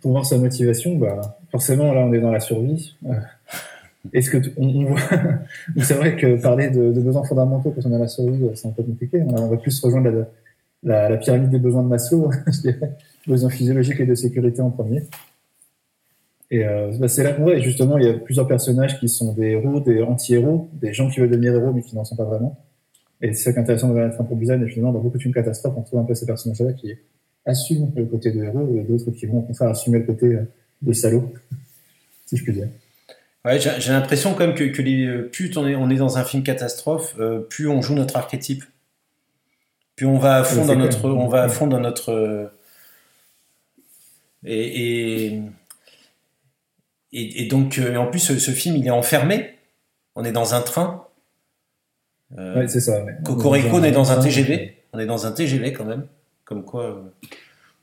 [0.00, 2.96] pour, voir sa motivation, bah, forcément, là, on est dans la survie.
[3.06, 3.14] Euh,
[4.12, 5.00] est-ce que on, voit
[5.82, 8.72] C'est vrai que parler de, besoins fondamentaux quand on est dans la survie, c'est un
[8.72, 9.22] peu compliqué.
[9.22, 10.26] On va plus rejoindre
[10.82, 12.96] la, pyramide des besoins de Maslow, je dirais.
[13.26, 15.02] Besoins physiologiques et de sécurité en premier.
[16.50, 17.58] Et euh, bah, c'est là qu'on voit.
[17.58, 21.20] justement, il y a plusieurs personnages qui sont des héros, des anti-héros, des gens qui
[21.20, 22.56] veulent devenir héros mais qui n'en sont pas vraiment.
[23.20, 24.62] Et c'est ça qui est intéressant dans la pour Bizarre.
[24.62, 26.92] Et finalement, dans beaucoup de films catastrophes, on trouve un peu ces personnages-là qui
[27.48, 30.44] assument le côté de héros et d'autres qui vont au contraire assumer le côté euh,
[30.82, 31.32] de salaud,
[32.26, 32.68] si je puis dire.
[33.44, 36.18] Ouais, j'ai l'impression quand même que, que les, euh, plus on est, on est dans
[36.18, 38.64] un film catastrophe, euh, plus on joue notre archétype.
[39.96, 42.52] Plus on va à fond dans notre, on va à fond dans notre
[44.44, 45.42] et, et,
[47.42, 49.56] et, donc en plus ce, film il est enfermé.
[50.14, 51.08] On est dans un train.
[52.36, 53.04] ouais, c'est ça.
[53.24, 54.76] Cocorico, on est dans un TGV.
[54.92, 56.06] On est dans un TGV quand même
[56.48, 57.02] comme quoi euh,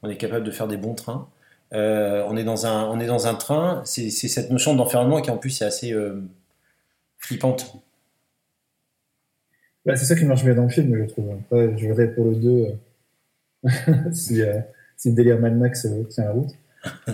[0.02, 1.30] on est capable de faire des bons trains.
[1.74, 5.30] Euh, on, est dans un, on est dans un train, c'est cette notion d'enfermement qui
[5.30, 6.22] en plus est assez euh,
[7.20, 7.78] flippante.
[9.86, 11.32] Bah, c'est ça qui marche bien dans le film, je trouve.
[11.32, 12.68] Après, je verrai pour le 2
[14.12, 14.42] si,
[14.98, 16.52] si, le délire Mad Max tient la route.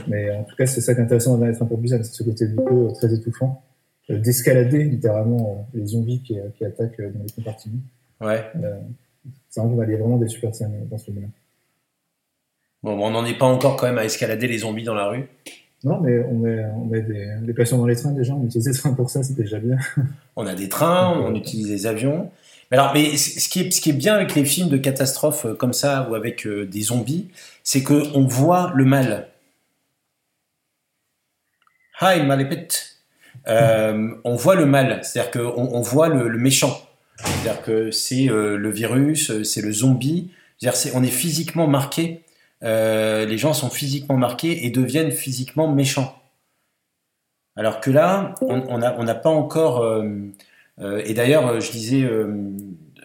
[0.07, 2.13] Mais en tout cas, c'est ça qui est intéressant dans les trains pour Busan, c'est
[2.13, 3.61] ce côté peu très étouffant,
[4.09, 7.81] d'escalader littéralement les zombies qui, qui, attaquent dans les compartiments.
[8.21, 8.45] Ouais.
[8.55, 11.27] y a vraiment des super scènes dans ce film-là.
[12.83, 15.29] Bon, on n'en est pas encore quand même à escalader les zombies dans la rue.
[15.83, 18.67] Non, mais on met, on met des, des, patients dans les trains déjà, on utilise
[18.67, 19.77] les trains pour ça, c'est déjà bien.
[20.35, 22.31] On a des trains, on utilise des avions.
[22.71, 25.45] Mais alors, mais ce qui, est, ce qui est bien avec les films de catastrophes
[25.45, 27.27] euh, comme ça ou avec euh, des zombies,
[27.63, 29.27] c'est qu'on voit le mal.
[31.99, 32.69] Hi, malépit.
[33.47, 36.79] Euh, on voit le mal, c'est-à-dire qu'on on voit le, méchant.
[37.17, 40.31] C'est-à-dire que c'est le virus, c'est le zombie.
[40.57, 42.21] C'est-à-dire on est physiquement marqué
[42.63, 46.15] euh, les gens sont physiquement marqués et deviennent physiquement méchants.
[47.55, 49.81] Alors que là, on n'a pas encore.
[49.81, 50.03] Euh,
[50.79, 52.09] euh, et d'ailleurs, je lisais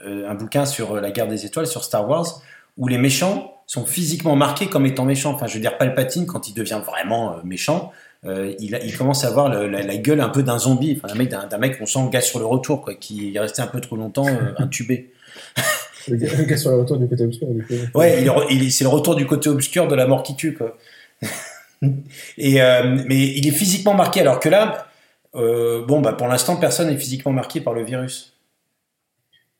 [0.04, 2.42] un bouquin sur la guerre des étoiles, sur Star Wars,
[2.76, 5.32] où les méchants sont physiquement marqués comme étant méchants.
[5.32, 7.92] Enfin, je veux dire, Palpatine, quand il devient vraiment méchant,
[8.24, 12.08] il, commence à avoir la, gueule un peu d'un zombie, enfin, d'un mec, qu'on sent
[12.10, 14.26] gaz sur le retour, quoi, qui est resté un peu trop longtemps
[14.58, 15.12] intubé.
[16.08, 17.48] Le gars sur le retour du côté obscur.
[17.48, 20.76] Du Ouais, il, c'est le retour du côté obscur de la mort qui tue, quoi.
[22.38, 24.86] Et, euh, mais il est physiquement marqué, alors que là,
[25.34, 28.36] euh, bon, bah, pour l'instant, personne n'est physiquement marqué par le virus.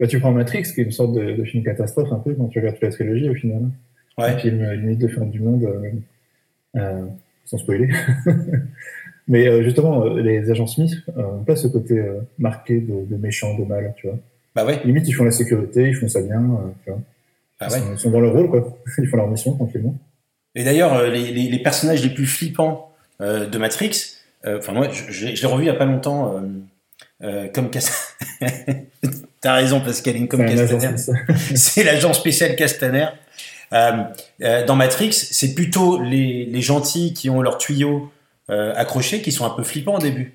[0.01, 2.59] Bah, tu prends Matrix, qui est une sorte de, film catastrophe, un peu, quand tu
[2.59, 3.63] regardes toute la trilogie, au final.
[4.19, 4.27] Ouais.
[4.27, 5.69] Un film limite de fin du monde,
[6.77, 7.07] euh,
[7.45, 7.91] sans spoiler.
[9.29, 12.03] mais justement, les agents Smith n'ont pas ce côté
[12.39, 14.19] marqué de, de méchant, de mal, tu vois.
[14.57, 14.81] Bah ouais.
[14.85, 16.41] Limite, ils font la sécurité, ils font ça bien.
[16.41, 17.01] Euh, tu vois.
[17.61, 18.77] Bah ils, sont, dans leur rôle, quoi.
[18.99, 19.97] Ils font leur mission tranquillement.
[20.55, 22.91] Et d'ailleurs, euh, les, les, les, personnages les plus flippants
[23.21, 26.43] euh, de Matrix, euh, enfin moi, je, je, l'ai revu il y a pas longtemps,
[27.55, 28.89] comme Castaner.
[29.41, 30.97] T'as raison, Pascaline, comme Castaner.
[31.55, 33.09] C'est l'agent spécial Castaner.
[33.71, 38.11] dans Matrix, c'est plutôt les, les, gentils qui ont leurs tuyaux
[38.49, 40.35] accrochés qui sont un peu flippants au début.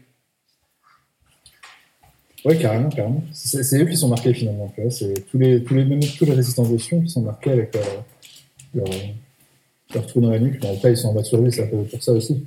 [2.44, 3.24] Oui, carrément, carrément.
[3.34, 4.74] C'est eux qui sont marqués finalement.
[4.90, 8.06] C'est tous les, tous les, même tous les résistances de qui sont marqués avec leur,
[8.74, 8.88] leur,
[9.94, 10.64] leur, trou dans la nuque.
[10.66, 12.44] En fait, ils sont en bas de survie, c'est un peu pour ça aussi.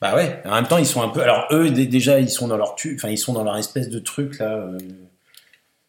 [0.00, 0.40] Bah ouais.
[0.44, 1.22] En même temps, ils sont un peu.
[1.22, 2.94] Alors eux, déjà, ils sont dans leur tu...
[2.96, 4.56] enfin, ils sont dans leur espèce de truc là.
[4.56, 4.78] Euh...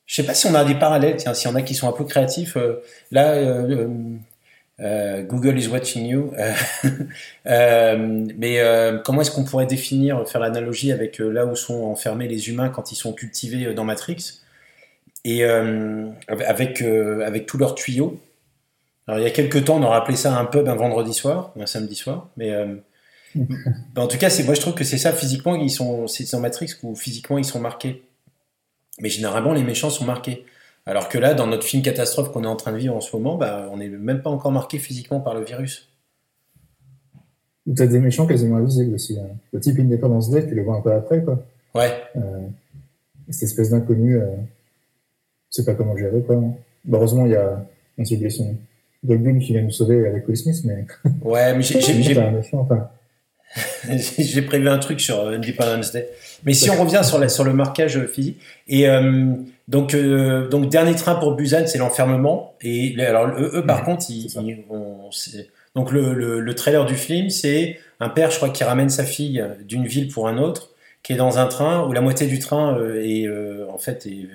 [0.05, 1.15] Je sais pas si on a des parallèles.
[1.15, 2.57] Tiens, s'il y en a qui sont un peu créatifs.
[2.57, 3.97] Euh, là, euh,
[4.81, 6.33] euh, Google is watching you.
[6.37, 6.53] Euh,
[7.45, 8.59] euh, mais
[9.03, 12.91] comment est-ce qu'on pourrait définir, faire l'analogie avec là où sont enfermés les humains quand
[12.91, 14.39] ils sont cultivés dans Matrix?
[15.23, 18.19] Et avec avec tous leurs tuyaux.
[19.07, 21.51] Alors il y a quelques temps, on aurait appelé ça un pub un vendredi soir,
[21.59, 22.55] un samedi soir, mais
[23.95, 26.39] en tout cas, c'est moi je trouve que c'est ça physiquement ils sont c'est dans
[26.39, 28.03] Matrix où physiquement ils sont marqués.
[28.99, 30.45] Mais généralement les méchants sont marqués.
[30.85, 33.15] Alors que là, dans notre film catastrophe qu'on est en train de vivre en ce
[33.15, 35.89] moment, bah, on n'est même pas encore marqué physiquement par le virus.
[37.73, 39.19] Tu as des méchants quasiment invisibles aussi.
[39.19, 39.27] Hein.
[39.53, 41.23] Le type, il n'est pas dans ce deck, tu le vois un peu après.
[41.23, 41.43] Quoi.
[41.75, 41.91] Ouais.
[42.15, 42.47] Euh,
[43.29, 44.25] cette espèce d'inconnu, euh,
[45.51, 46.21] je sais pas comment gérer.
[46.21, 46.37] Quoi.
[46.85, 47.63] Bah, heureusement, il y a,
[47.97, 48.55] on s'est oublié son
[49.03, 50.61] qui vient nous sauver avec Will Smith.
[50.63, 50.85] Mais...
[51.23, 51.79] Ouais, mais j'ai.
[54.17, 56.09] J'ai prévu un truc sur euh, Independence Day.
[56.45, 59.33] Mais si on revient sur, la, sur le marquage physique, et euh,
[59.67, 62.55] donc, euh, donc dernier train pour Busan, c'est l'enfermement.
[62.61, 64.33] Et alors eux, par contre, ils,
[65.75, 69.43] donc le, le, trailer du film, c'est un père, je crois, qui ramène sa fille
[69.65, 70.71] d'une ville pour un autre,
[71.03, 73.27] qui est dans un train où la moitié du train est
[73.69, 74.27] en fait est,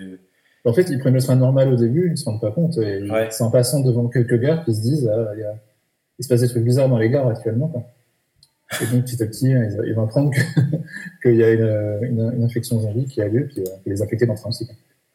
[0.64, 2.78] en fait, ils prennent le train normal au début, ils se rendent pas compte.
[2.78, 5.54] Et C'est en passant devant quelques gars qu'ils se disent, ah, il y a
[6.18, 7.68] il se passe des trucs bizarres dans les gares actuellement.
[7.68, 7.84] Quoi.
[8.80, 10.30] Et donc, petit à petit, ils, vont apprendre
[11.22, 14.34] qu'il y a une, une, infection zombie qui a lieu, puis euh, les infectés dans
[14.34, 14.68] le train aussi.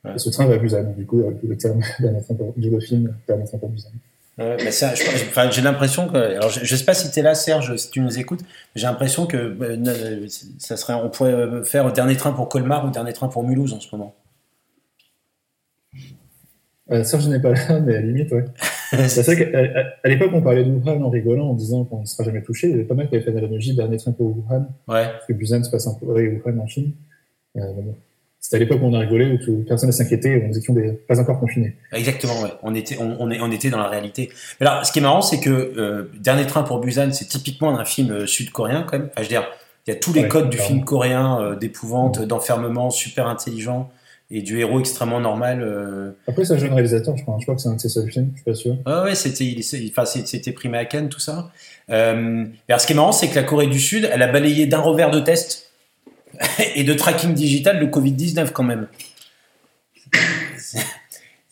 [0.05, 0.93] Et ce train va à Busan.
[0.97, 1.81] Du coup, le terme
[2.57, 3.89] du film, dernier train pour Busan.
[4.37, 6.17] Ouais, mais ça, j'ai l'impression que.
[6.17, 8.41] Alors, je, ne sais pas si tu es là, Serge, si tu nous écoutes,
[8.75, 10.27] j'ai l'impression que euh,
[10.57, 13.73] ça serait, on pourrait euh, faire dernier train pour Colmar ou dernier train pour Mulhouse
[13.73, 14.15] en ce moment.
[16.91, 18.45] Euh, Serge n'est pas là, mais à la limite, ouais.
[19.07, 22.23] c'est vrai qu'à l'époque, on parlait de Wuhan en rigolant, en disant qu'on ne sera
[22.23, 22.67] jamais touché.
[22.67, 24.67] Il y avait pas mal qui avaient fait l'analogie dernier train pour Wuhan.
[24.87, 25.05] Ouais.
[25.05, 26.93] Parce que Busan se passe un peu, Wuhan en Chine.
[27.57, 27.61] Euh,
[28.39, 30.75] c'était à l'époque où on a rigolé, où personne ne s'inquiétait, nous étions
[31.07, 31.75] pas encore confinés.
[31.93, 32.49] Exactement, ouais.
[32.63, 34.31] On était, on, on, on était dans la réalité.
[34.59, 37.77] Mais alors, ce qui est marrant, c'est que euh, Dernier train pour Busan, c'est typiquement
[37.77, 39.09] un film euh, sud-coréen, quand même.
[39.11, 39.47] Enfin, je veux dire,
[39.85, 43.91] il y a tous les codes du film coréen, euh, d'épouvante, d'enfermement, super intelligent,
[44.31, 45.61] et du héros extrêmement normal.
[45.61, 46.11] Euh...
[46.27, 47.37] Après, c'est un jeune réalisateur, je crois.
[47.39, 48.77] Je crois que c'est un de ses seuls films, je suis pas sûr.
[48.85, 49.55] Ah ouais, c'était,
[49.89, 51.51] enfin, c'était primé à Cannes, tout ça.
[51.89, 54.65] Euh, alors, ce qui est marrant, c'est que la Corée du Sud, elle a balayé
[54.65, 55.71] d'un revers de test
[56.75, 58.87] et de tracking digital le Covid-19 quand même.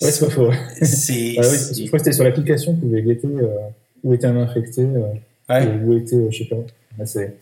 [0.02, 0.52] Ouais, c'est pas faux.
[0.82, 3.48] C'est, ah, oui, je crois que c'était sur l'application, vous pouvez guetter euh,
[4.04, 5.14] où était un infecté, euh,
[5.50, 5.68] ouais.
[5.84, 6.56] où était, euh, je sais pas.
[7.06, 7.38] c'est,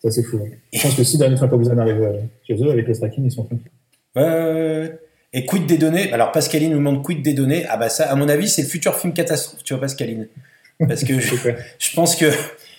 [0.00, 0.40] c'est assez fou.
[0.72, 3.24] Je pense que si dernier train pour vous arrive euh, chez eux, avec le tracking,
[3.24, 3.70] ils sont tranquilles.
[4.16, 4.98] Ouais,
[5.32, 6.12] et quid des données?
[6.12, 7.66] Alors Pascaline nous demande quid des données?
[7.68, 10.28] Ah bah ça, à mon avis, c'est le futur film catastrophe, tu vois Pascaline?
[10.78, 11.34] Parce que je,
[11.78, 12.30] je pense que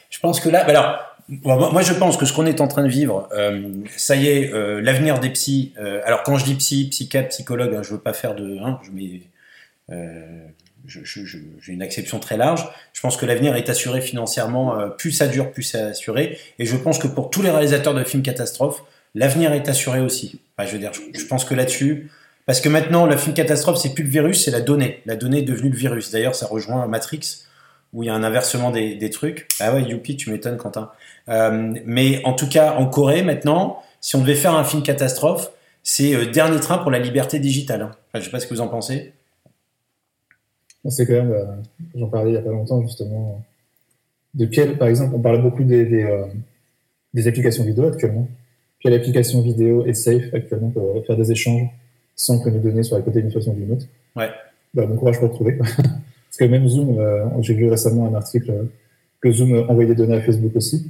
[0.09, 2.83] je pense que là, bah alors moi, je pense que ce qu'on est en train
[2.83, 5.73] de vivre, euh, ça y est, euh, l'avenir des psys.
[5.79, 8.59] Euh, alors, quand je dis psy, psychiatre, psychologue, hein, je veux pas faire de.
[8.59, 9.21] Hein, je mets,
[10.87, 12.67] j'ai une acception très large.
[12.93, 14.89] Je pense que l'avenir est assuré financièrement.
[14.97, 16.37] plus ça dure, plus c'est assuré.
[16.59, 18.83] Et je pense que pour tous les réalisateurs de films catastrophes,
[19.15, 20.39] l'avenir est assuré aussi.
[20.59, 22.09] Je pense que là-dessus,
[22.45, 25.01] parce que maintenant, le film catastrophe, c'est plus le virus, c'est la donnée.
[25.05, 26.11] La donnée est devenue le virus.
[26.11, 27.43] D'ailleurs, ça rejoint Matrix
[27.93, 29.47] où il y a un inversement des, trucs.
[29.59, 30.91] Ah ouais, youpi, tu m'étonnes, Quentin.
[31.29, 35.51] Euh, mais en tout cas, en Corée, maintenant, si on devait faire un film catastrophe,
[35.81, 37.81] c'est euh, Dernier train pour la liberté digitale.
[37.83, 37.91] Hein.
[38.09, 39.13] Enfin, je sais pas ce que vous en pensez.
[40.89, 41.45] C'est quand même, euh,
[41.95, 43.41] j'en parlais il y a pas longtemps, justement,
[44.33, 46.07] de quel, par exemple, on parle beaucoup des
[47.27, 48.27] applications vidéo actuellement.
[48.85, 51.67] Quelle application vidéo est safe actuellement pour faire des échanges
[52.15, 54.29] sans que nos données soient à côté d'une façon ou d'une autre Ouais.
[54.75, 55.57] Bah, bon courage pour trouver.
[55.57, 58.67] Parce que même Zoom, euh, j'ai vu récemment un article
[59.21, 60.83] que Zoom envoyait des données à Facebook aussi.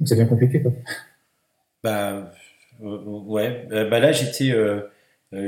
[0.00, 0.62] Donc c'est bien compliqué.
[0.62, 0.72] Quoi.
[1.84, 2.32] Bah,
[2.82, 3.66] euh, ouais.
[3.70, 4.54] Euh, bah là, j'étais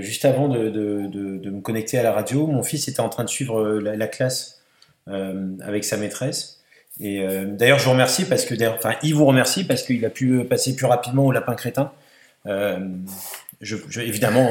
[0.00, 2.46] juste avant de, de, de, de, me connecter à la radio.
[2.46, 4.62] Mon fils était en train de suivre la, la classe
[5.06, 6.61] avec sa maîtresse.
[7.00, 10.44] Et d'ailleurs, je vous remercie parce que, enfin, il vous remercie parce qu'il a pu
[10.44, 11.90] passer plus rapidement au lapin crétin.
[12.44, 14.50] Je, évidemment,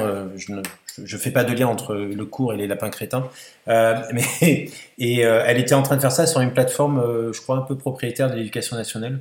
[0.97, 3.29] je ne fais pas de lien entre le cours et les lapins crétins.
[3.67, 7.33] Euh, mais, et euh, elle était en train de faire ça sur une plateforme, euh,
[7.33, 9.19] je crois, un peu propriétaire de l'éducation nationale.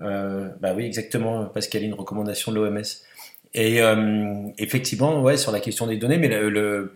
[0.00, 2.82] Euh, bah oui, exactement, Pascal, une recommandation de l'OMS.
[3.54, 3.80] Et
[4.56, 6.94] effectivement, ouais, sur la question des données, mais le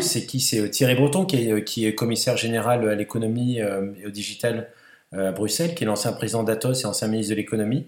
[0.00, 0.40] c'est qui?
[0.40, 4.68] C'est Thierry Breton qui est, qui est, commissaire général à l'économie et au digital
[5.12, 7.86] à Bruxelles, qui est l'ancien président d'Atos et ancien ministre de l'économie,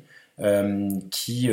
[1.11, 1.51] qui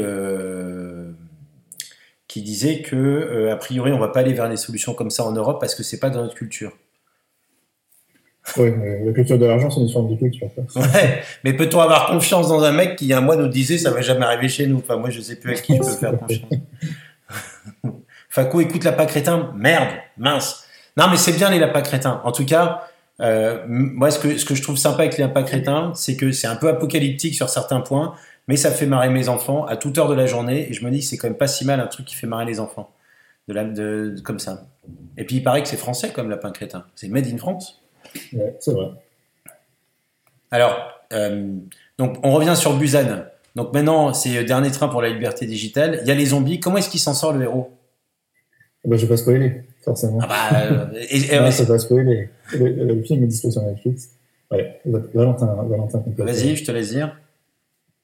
[2.36, 5.24] qui disait que euh, a priori on va pas aller vers des solutions comme ça
[5.24, 6.74] en Europe parce que c'est pas dans notre culture.
[8.58, 8.74] Oui,
[9.06, 10.50] la culture de l'argent, c'est une forme de culture.
[10.76, 13.48] Ouais, mais peut-on avoir confiance dans un mec qui, il y a un mois, nous
[13.48, 14.80] disait ça va jamais arriver chez nous?
[14.80, 16.42] Enfin, moi, je sais plus à qui je peux faire confiance.
[18.36, 19.54] Faco, écoute lapin crétin.
[19.56, 20.66] Merde, mince.
[20.98, 22.20] Non, mais c'est bien les lapins crétins.
[22.26, 22.82] En tout cas,
[23.22, 26.34] euh, moi, ce que, ce que je trouve sympa avec les lapins crétins, c'est que
[26.34, 28.14] c'est un peu apocalyptique sur certains points,
[28.50, 30.92] mais ça fait marrer mes enfants à toute heure de la journée et je me
[30.92, 32.92] dis que c'est quand même pas si mal un truc qui fait marrer les enfants
[33.48, 34.66] de, la, de, comme ça.
[35.16, 37.82] Et puis il paraît que c'est français comme lapin crétin, c'est made in France.
[38.34, 38.90] Ouais, c'est vrai.
[40.52, 40.78] Alors,
[41.14, 41.54] euh,
[41.98, 43.28] donc on revient sur Busan.
[43.56, 46.00] Donc maintenant, c'est dernier train pour la liberté digitale.
[46.02, 46.60] Il y a les zombies.
[46.60, 47.72] Comment est-ce qu'il s'en sort le héros?
[48.86, 50.20] Eh ben, Je vais pas spoiler, forcément.
[50.22, 52.30] Ah bah, euh, et, et, non, pas spoiler.
[52.54, 54.10] Le, le, film est disponible sur Netflix.
[54.52, 57.18] Ouais, Valentin, Valentin Vas-y, je te laisse dire.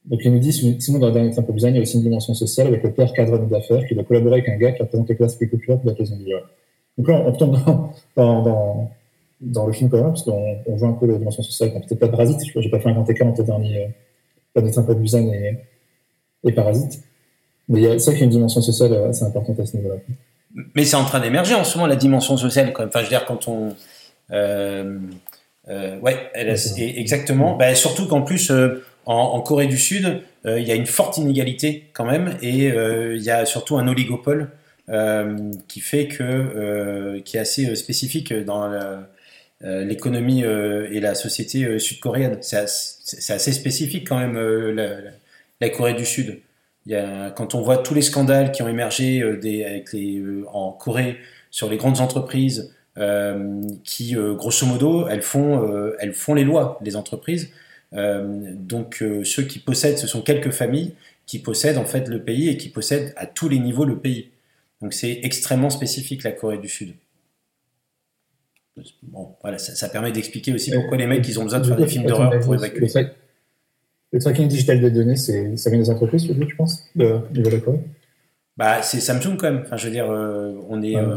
[0.05, 2.03] Donc, il nous dit, sinon, dans le dernier temps besoin, il y a aussi une
[2.03, 5.07] dimension sociale avec le père cadre d'affaires qui doit collaborer avec un gars qui représente
[5.09, 6.17] les classes plus populaires de la maison
[6.97, 8.91] Donc là, on tombe dans, dans, dans,
[9.41, 11.99] dans le film quand même, parce qu'on on voit un peu la dimension sociale, peut-être
[11.99, 13.85] pas Parasite, je n'ai pas fait un grand écart entre le dernier,
[14.57, 15.59] euh, dernier besoin et,
[16.45, 17.03] et Parasite.
[17.69, 19.97] Mais il y a ça qui est une dimension sociale assez importante à ce niveau-là.
[20.75, 22.89] Mais c'est en train d'émerger en ce moment, la dimension sociale, quand même.
[22.89, 23.75] Enfin, je veux dire, quand on,
[24.31, 24.99] euh,
[25.69, 27.55] euh, ouais, elle, exactement.
[27.55, 31.17] Bah, surtout qu'en plus, euh, en, Corée du Sud, euh, il y a une forte
[31.17, 34.51] inégalité quand même, et il y a surtout un oligopole
[35.67, 38.69] qui fait que, qui est assez spécifique dans
[39.61, 42.37] l'économie et la société sud-coréenne.
[42.41, 44.37] C'est assez, spécifique quand même
[45.59, 46.39] la, Corée du Sud.
[46.87, 51.17] Quand on voit tous les scandales qui ont émergé avec les, en Corée
[51.49, 52.73] sur les grandes entreprises
[53.83, 57.51] qui, grosso modo, elles font, elles font les lois, les entreprises.
[57.93, 60.93] donc ceux qui possèdent, ce sont quelques familles
[61.25, 64.29] qui possèdent en fait le pays et qui possèdent à tous les niveaux le pays.
[64.81, 66.93] Donc c'est extrêmement spécifique la Corée du Sud.
[69.03, 71.87] Bon, voilà, ça, permet d'expliquer aussi pourquoi les mecs ils ont besoin de faire des
[71.87, 72.87] films d'horreur pour évacuer.
[74.11, 77.57] Le, tracking digital des données, ça vient des entreprises, tu penses, de, de la
[78.57, 79.63] Bah, c'est Samsung quand même.
[79.65, 81.15] Enfin, je veux dire, euh, on est, euh,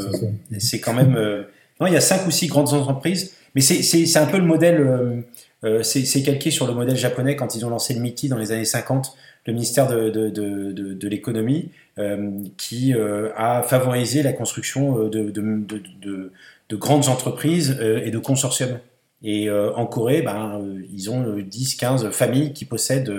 [0.59, 1.17] c'est quand même.
[1.17, 1.43] Euh,
[1.81, 5.25] non, il y a cinq ou six grandes entreprises, mais c'est un peu le modèle.
[5.83, 8.65] c'est calqué sur le modèle japonais quand ils ont lancé le MITI dans les années
[8.65, 11.71] 50 le ministère de, de, de, de l'économie,
[12.57, 18.79] qui a favorisé la construction de, de grandes entreprises et de consortiums.
[19.25, 20.61] Et en Corée, ben,
[20.93, 23.13] ils ont 10, 15 familles qui possèdent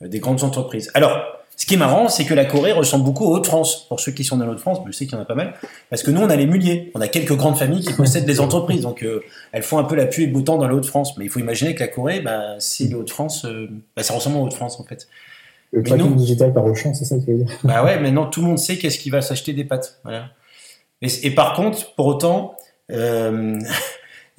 [0.00, 0.90] des grandes entreprises.
[0.94, 1.22] Alors,
[1.56, 3.86] ce qui est marrant, c'est que la Corée ressemble beaucoup aux Hauts-de-France.
[3.88, 5.54] Pour ceux qui sont dans les Hauts-de-France, je sais qu'il y en a pas mal.
[5.88, 6.90] Parce que nous, on a les Muliers.
[6.94, 8.80] On a quelques grandes familles qui possèdent des entreprises.
[8.80, 9.06] Donc,
[9.52, 11.16] elles font un peu la pluie et le beau temps dans les Hauts-de-France.
[11.16, 13.46] Mais il faut imaginer que la Corée, bah, c'est les Hauts-de-France.
[13.94, 15.06] bah, ça ressemble aux Hauts-de-France, en fait.
[15.72, 17.58] Le tracking digital par Auchan, c'est ça que tu veux dire?
[17.62, 20.00] Bah ouais, maintenant tout le monde sait qu'est-ce qu'il va s'acheter des pâtes.
[20.02, 20.30] Voilà.
[21.02, 22.56] Et, par contre, pour autant,
[22.90, 23.58] euh,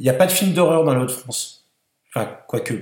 [0.02, 1.70] il n'y a pas de film d'horreur dans l'autre France.
[2.10, 2.74] Enfin, quoique.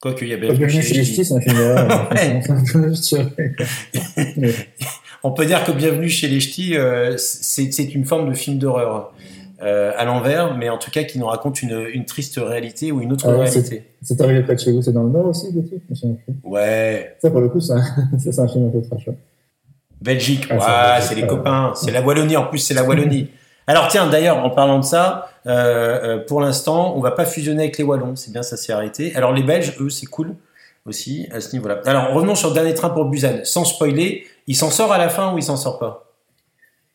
[0.00, 2.10] Quoique, il y a Bienvenue chez les un film d'horreur.
[5.22, 9.14] On peut dire que Bienvenue chez les Ch'tis, euh, c'est une forme de film d'horreur.
[9.62, 13.00] Euh, à l'envers, mais en tout cas qui nous raconte une, une triste réalité ou
[13.00, 13.84] une autre ah, réalité.
[14.02, 15.82] C'est arrivé près de chez vous, c'est dans le Nord aussi, le truc
[16.44, 17.14] Ouais.
[17.20, 17.82] Ça, pour le coup, c'est un
[18.48, 19.08] film un peu trash.
[20.00, 23.30] Belgique, ah, c'est les copains, c'est la Wallonie, en plus c'est la Wallonie.
[23.68, 25.50] Alors tiens, d'ailleurs, en parlant de ça, euh,
[26.16, 29.14] euh, pour l'instant, on va pas fusionner avec les Wallons, c'est bien, ça s'est arrêté.
[29.14, 30.34] Alors les Belges, eux, c'est cool
[30.86, 31.82] aussi à ce niveau-là.
[31.84, 35.10] Alors revenons sur le dernier train pour Busan, sans spoiler, il s'en sort à la
[35.10, 36.06] fin ou il s'en sort pas?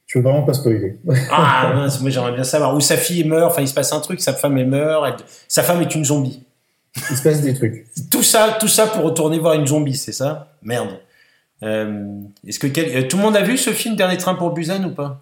[0.08, 0.98] Je veux vraiment pas spoiler.
[1.32, 2.76] ah, moi j'aimerais bien savoir.
[2.76, 5.62] Où sa fille meurt, enfin il se passe un truc, sa femme est meurt, sa
[5.62, 6.44] femme est une zombie.
[7.12, 7.86] Il se passe des trucs.
[8.10, 10.56] tout ça, tout ça pour retourner voir une zombie, c'est ça?
[10.64, 11.00] Merde.
[11.62, 14.92] Euh, est-ce que tout le monde a vu ce film Dernier train pour Busan ou
[14.92, 15.22] pas?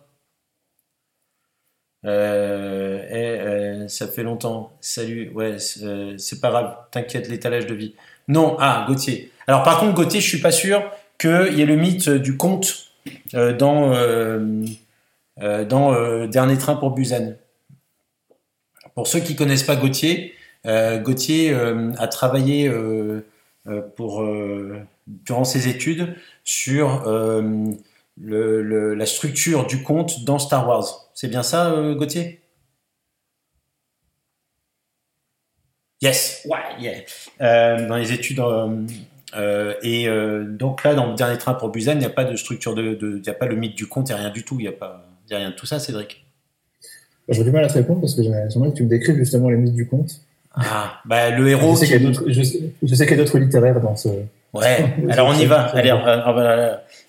[2.06, 4.72] Euh, eh, Ça fait longtemps.
[4.82, 5.32] Salut.
[5.34, 6.76] Ouais, c'est pas grave.
[6.92, 7.96] T'inquiète, l'étalage de vie.
[8.28, 8.56] Non.
[8.60, 9.32] Ah, Gauthier.
[9.48, 10.84] Alors par contre, Gauthier, je suis pas sûr
[11.18, 12.88] qu'il y ait le mythe du conte
[13.34, 13.94] dans
[15.42, 17.34] euh, dans euh, Dernier train pour Busan.
[18.96, 20.34] Pour ceux qui connaissent pas Gauthier,
[20.68, 21.54] euh, Gauthier
[21.98, 22.72] a travaillé
[23.96, 24.28] pour,
[25.08, 27.04] durant ses études sur
[28.22, 31.10] le, la structure du conte dans Star Wars.
[31.14, 32.42] C'est bien ça, Gauthier?
[36.02, 37.88] Yes, ouais, yeah.
[37.88, 38.42] dans les études
[39.84, 40.08] et
[40.50, 42.98] donc là, dans le dernier train pour Busan, il n'y a pas de structure de,
[43.02, 44.64] il n'y a pas le mythe du conte, il n'y a rien du tout, il
[44.64, 46.26] n'y a pas rien de tout ça, Cédric?
[47.30, 49.58] J'ai du mal à te répondre parce que j'aimerais que tu me décrives justement les
[49.58, 50.22] mythes du conte.
[50.54, 51.76] Ah, bah le héros.
[51.76, 54.10] Je sais qu'il y a d'autres littéraires dans ce.
[54.54, 55.62] Ouais, alors on y va.
[55.68, 55.94] Allez,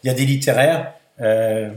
[0.04, 0.94] il y a des littéraires.
[1.20, 1.70] Euh,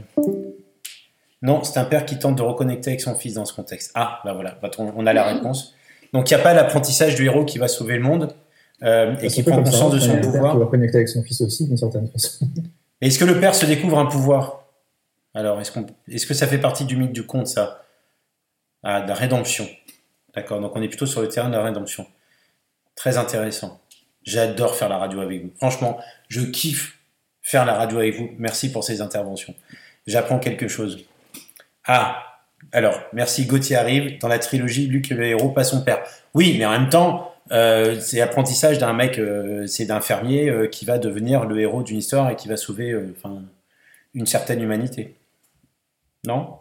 [1.42, 3.92] non, c'est un père qui tente de reconnecter avec son fils dans ce contexte.
[3.94, 5.74] Ah, bah voilà, on a la réponse.
[6.12, 8.34] Donc il n'y a pas l'apprentissage du héros qui va sauver le monde
[8.82, 10.54] euh, et qui prend conscience de son pouvoir.
[10.54, 12.48] Il va reconnecter avec son fils aussi d'une certaine façon.
[13.00, 14.64] Est-ce que le père se découvre un pouvoir?
[15.34, 15.70] Alors, est-ce,
[16.08, 17.84] est que ça fait partie du mythe du conte, ça?
[18.82, 19.68] Ah, de la rédemption.
[20.34, 22.06] D'accord, donc on est plutôt sur le terrain de la rédemption.
[22.94, 23.82] Très intéressant.
[24.22, 25.50] J'adore faire la radio avec vous.
[25.58, 26.95] Franchement, je kiffe
[27.46, 28.30] faire la radio avec vous.
[28.38, 29.54] Merci pour ces interventions.
[30.08, 31.06] J'apprends quelque chose.
[31.86, 34.18] Ah, alors, merci, Gauthier arrive.
[34.18, 36.02] Dans la trilogie, Luc le héros, pas son père.
[36.34, 40.66] Oui, mais en même temps, euh, c'est l'apprentissage d'un mec, euh, c'est d'un fermier euh,
[40.66, 42.92] qui va devenir le héros d'une histoire et qui va sauver
[44.14, 45.14] une certaine humanité.
[46.26, 46.58] Non?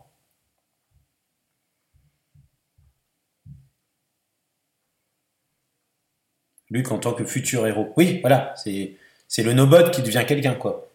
[6.70, 7.92] Luc en tant que futur héros.
[7.98, 10.88] Oui, voilà, c'est, c'est le nobot qui devient quelqu'un, quoi.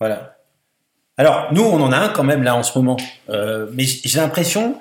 [0.00, 0.36] Voilà.
[1.16, 2.96] Alors, nous, on en a un quand même là en ce moment.
[3.30, 4.76] Euh, mais j'ai l'impression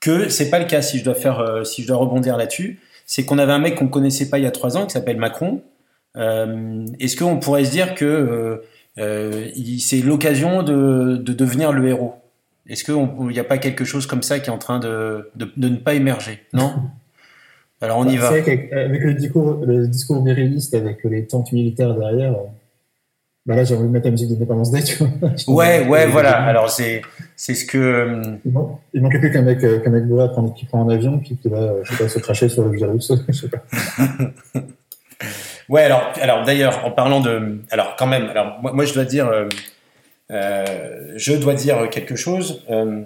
[0.00, 2.80] que c'est pas le cas si je dois faire, euh, si je dois rebondir là-dessus.
[3.06, 5.16] C'est qu'on avait un mec qu'on connaissait pas il y a trois ans qui s'appelle
[5.16, 5.62] Macron.
[6.16, 8.62] Euh, est-ce qu'on pourrait se dire que
[8.96, 12.16] c'est l'occasion de, devenir le héros?
[12.68, 15.76] Est-ce qu'il n'y a pas quelque chose comme ça qui est en train de, ne
[15.76, 16.44] pas émerger?
[16.52, 16.74] Non?
[17.80, 18.28] Alors on y va.
[18.28, 22.34] avec le discours, le discours viriliste avec les tentes militaires derrière,
[23.46, 25.08] Bah là, j'ai envie de mettre la musique d'Independence Day, tu vois.
[25.48, 26.42] Ouais, ouais, voilà.
[26.44, 27.00] Alors, c'est,
[27.36, 27.78] c'est ce que.
[27.78, 30.04] euh, Il, man- il plus qu'un mec, euh, qu'un mec
[30.56, 32.76] qui prend un avion, puis qui va, euh, je sais pas, se cracher sur le
[32.76, 33.62] virus, je sais pas.
[35.68, 39.04] Ouais, alors, alors d'ailleurs, en parlant de, alors quand même, alors moi, moi je dois
[39.04, 39.46] dire, euh,
[40.30, 42.64] euh, je dois dire quelque chose.
[42.70, 43.02] euh,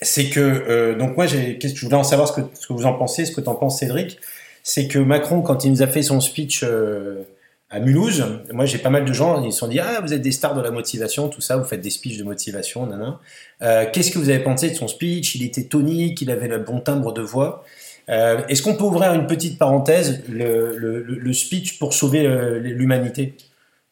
[0.00, 2.66] c'est que euh, donc moi, j'ai, qu'est-ce que je voulais en savoir ce que, ce
[2.66, 4.18] que vous en pensez, ce que t'en penses, Cédric.
[4.62, 7.22] C'est que Macron, quand il nous a fait son speech euh,
[7.70, 10.20] à Mulhouse, moi j'ai pas mal de gens, ils se sont dit ah vous êtes
[10.22, 13.20] des stars de la motivation, tout ça, vous faites des speeches de motivation, nanana.
[13.62, 15.34] Euh, qu'est-ce que vous avez pensé de son speech?
[15.36, 17.64] Il était tonique, il avait le bon timbre de voix.
[18.10, 22.26] Euh, Est-ce qu'on peut ouvrir une petite parenthèse, le, le, le- le speech pour sauver
[22.26, 23.34] euh, l'humanité,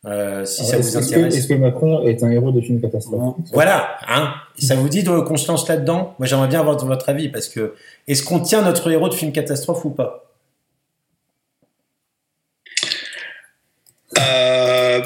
[0.07, 2.53] euh, si ça Alors, vous est-ce, est-ce que, intéresse est-ce que Macron est un héros
[2.53, 6.15] de film catastrophe Voilà, hein Ça vous dit de qu'on se lance là-dedans?
[6.19, 7.75] Moi, j'aimerais bien avoir votre avis parce que
[8.07, 10.23] est-ce qu'on tient notre héros de film catastrophe ou pas?
[14.19, 15.03] Euh,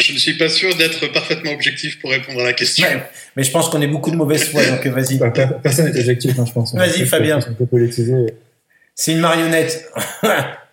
[0.00, 2.86] je ne suis pas sûr d'être parfaitement objectif pour répondre à la question.
[2.86, 3.02] Ouais,
[3.36, 5.18] Mais je pense qu'on est beaucoup de mauvaise foi, donc euh, vas-y.
[5.18, 6.74] Per- Personne n'est objectif, hein, je pense.
[6.74, 7.38] Vas-y, Fabien.
[7.48, 8.34] On peut politiser.
[8.94, 9.90] C'est une marionnette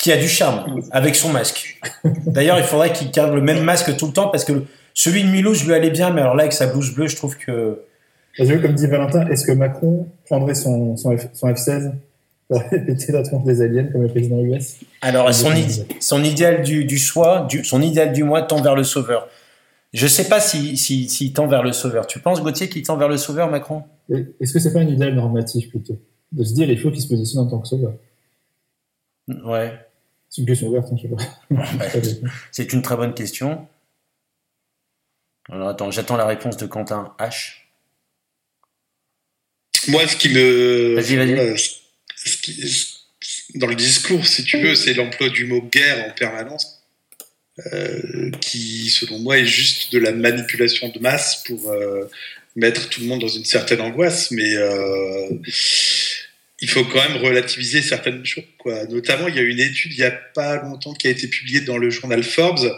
[0.00, 1.78] qui a du charme avec son masque.
[2.26, 4.64] D'ailleurs, il faudrait qu'il garde le même masque tout le temps parce que
[4.94, 7.36] celui de Mulhouse lui allait bien, mais alors là, avec sa blouse bleue, je trouve
[7.36, 7.82] que.
[8.38, 11.92] Vu, comme dit Valentin, est-ce que Macron prendrait son, son, F, son F-16
[12.48, 16.62] pour péter la tronche des aliens comme le président US Alors, son, id- son idéal
[16.62, 19.28] du, du soi, du, son idéal du moi tend vers le sauveur.
[19.92, 22.06] Je sais pas s'il si, s'il tend vers le sauveur.
[22.06, 23.82] Tu penses, Gauthier, qu'il tend vers le sauveur, Macron?
[24.14, 25.98] Et Est-ce que c'est pas un idéal normatif plutôt?
[26.32, 27.92] De se dire, il faut qu'il se positionne en tant que sauveur
[29.44, 29.72] Ouais.
[30.30, 32.28] C'est une question ouverte, hein, je sais pas.
[32.52, 33.66] C'est une très bonne question.
[35.50, 37.54] Alors, attends, j'attends la réponse de Quentin H.
[39.88, 40.94] Moi, ce qui me.
[40.94, 41.58] Vas-y, vas-y.
[41.58, 46.80] ce- qui- dans le discours, si tu veux, c'est l'emploi du mot guerre en permanence,
[47.72, 52.08] euh, qui, selon moi, est juste de la manipulation de masse pour euh,
[52.54, 54.30] mettre tout le monde dans une certaine angoisse.
[54.30, 55.30] Mais euh,
[56.60, 58.44] il faut quand même relativiser certaines choses.
[58.58, 58.84] Quoi.
[58.86, 61.62] Notamment, il y a une étude il n'y a pas longtemps qui a été publiée
[61.62, 62.70] dans le journal Forbes.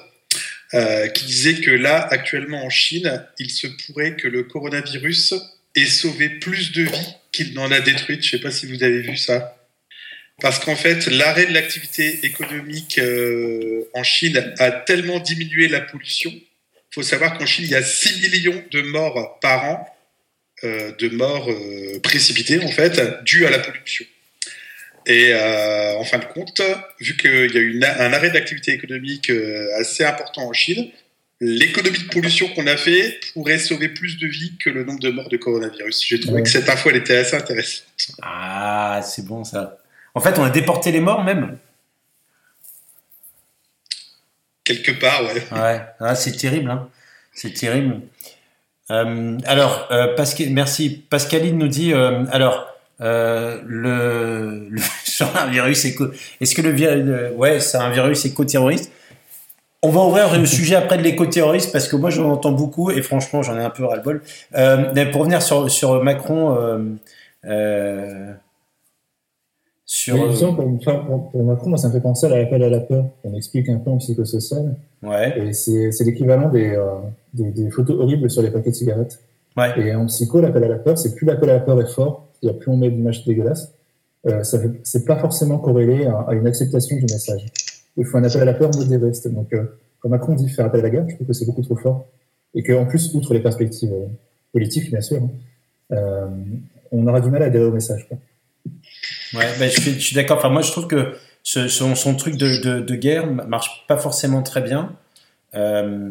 [0.74, 5.35] euh, qui disait que là, actuellement en Chine, il se pourrait que le coronavirus
[5.74, 8.22] ait sauvé plus de vies qu'il n'en a détruites.
[8.22, 9.59] Je ne sais pas si vous avez vu ça.
[10.40, 16.30] Parce qu'en fait, l'arrêt de l'activité économique euh, en Chine a tellement diminué la pollution.
[16.33, 19.91] Il faut savoir qu'en Chine, il y a 6 millions de morts par an,
[20.62, 24.05] de morts euh, précipitées, en fait, dues à la pollution.
[25.07, 26.61] Et euh, en fin de compte,
[27.01, 30.53] vu qu'il y a eu une- un arrêt de l'activité économique euh, assez important en
[30.53, 30.90] Chine,
[31.40, 35.11] l'économie de pollution qu'on a fait pourrait sauver plus de vies que le nombre de
[35.11, 36.07] morts de coronavirus.
[36.07, 36.42] J'ai trouvé Ouais.
[36.44, 37.85] que cette info, elle était assez intéressante.
[38.22, 39.79] Ah, c'est bon ça.
[40.14, 41.59] En fait, on a déporté les morts même.
[44.64, 45.42] Quelque part, ouais.
[45.51, 46.70] Ouais, ah, c'est terrible.
[46.70, 46.88] Hein.
[47.35, 48.03] C'est terrible.
[48.90, 51.04] Euh, alors, euh, Pascal, merci.
[51.08, 52.66] Pascaline nous dit euh, alors
[53.00, 55.84] le, le sur un virus.
[56.40, 57.04] Est-ce que le virus,
[57.36, 58.92] ouais, c'est un virus éco-terroriste?
[59.82, 63.02] On va ouvrir le sujet après de l'éco-terrorisme parce que moi j'en entends beaucoup et
[63.02, 64.22] franchement j'en ai un peu ras-le-bol.
[64.94, 66.98] Mais pour revenir sur sur Macron.
[70.09, 72.31] Euh, euh, sur Oui, justement, pour, pour- pour Macron, moi, ça me fait penser à
[72.31, 73.07] l'appel à la peur.
[73.24, 74.74] On explique un peu en psychosocial.
[75.02, 76.87] ouais Et c'est c'est l'équivalent des, euh,
[77.35, 79.18] des, des photos horribles sur les paquets de cigarettes.
[79.57, 81.90] ouais Et en psycho, l'appel à la peur, c'est plus l'appel à la peur est
[81.92, 83.72] fort, il y a plus on met d'images dégueulasses,
[84.26, 87.46] euh, ça fait- c'est pas forcément corrélé à, à une acceptation du message.
[87.96, 89.11] Il faut un appel à la peur modéré.
[89.26, 89.64] Donc, euh,
[90.00, 92.07] quand Macron dit faire appel à la guerre, je trouve que c'est beaucoup trop fort.
[92.55, 94.07] Et qu'en plus, outre les perspectives euh,
[94.52, 95.28] politiques, bien sûr, hein,
[95.92, 96.26] euh,
[96.90, 98.07] on aura du mal à adhérer au message.
[98.09, 98.16] Quoi.
[99.34, 100.38] Ouais, ben, je suis, d'accord.
[100.38, 104.60] Enfin, moi, je trouve que son, truc de, de, de guerre marche pas forcément très
[104.60, 104.92] bien.
[105.54, 106.10] Euh,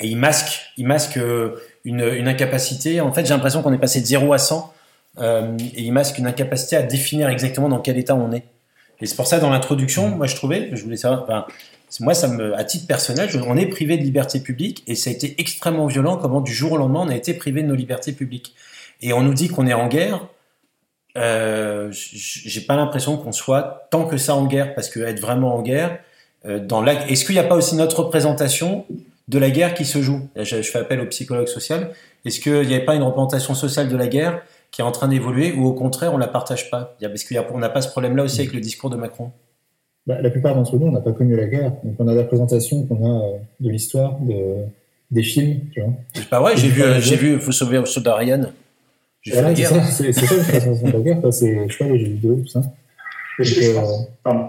[0.00, 3.00] et il masque, il masque euh, une, incapacité.
[3.00, 4.72] En fait, j'ai l'impression qu'on est passé de 0 à 100.
[5.18, 8.44] euh, et il masque une incapacité à définir exactement dans quel état on est.
[9.00, 11.46] Et c'est pour ça, dans l'introduction, moi, je trouvais, je voulais savoir, enfin,
[12.00, 15.12] moi, ça me, à titre personnel, on est privé de liberté publique et ça a
[15.12, 18.12] été extrêmement violent comment du jour au lendemain, on a été privé de nos libertés
[18.12, 18.54] publiques.
[19.02, 20.26] Et on nous dit qu'on est en guerre.
[21.16, 25.54] Euh, j'ai pas l'impression qu'on soit tant que ça en guerre, parce que être vraiment
[25.54, 25.98] en guerre,
[26.44, 27.08] euh, dans la...
[27.10, 28.84] est-ce qu'il n'y a pas aussi notre représentation
[29.28, 30.28] de la guerre qui se joue?
[30.36, 31.90] Je, je fais appel au psychologue social.
[32.24, 35.08] Est-ce qu'il n'y a pas une représentation sociale de la guerre qui est en train
[35.08, 36.96] d'évoluer, ou au contraire, on la partage pas?
[37.00, 39.30] Parce qu'on n'a pas ce problème-là aussi avec le discours de Macron.
[40.06, 41.72] Bah, la plupart d'entre nous, on n'a pas connu la guerre.
[41.82, 44.64] Donc, on a la représentation qu'on a euh, de l'histoire, de,
[45.10, 45.92] des films, tu vois.
[46.14, 47.86] C'est pas vrai, j'ai vu, j'ai vu Faut sauver au
[49.30, 51.32] fait c'est ça, c'est c'est ça la guerre, quoi.
[51.32, 52.62] c'est, je sais pas, les jeux vidéo, tout ça.
[53.40, 53.80] Euh,
[54.24, 54.48] Pardon.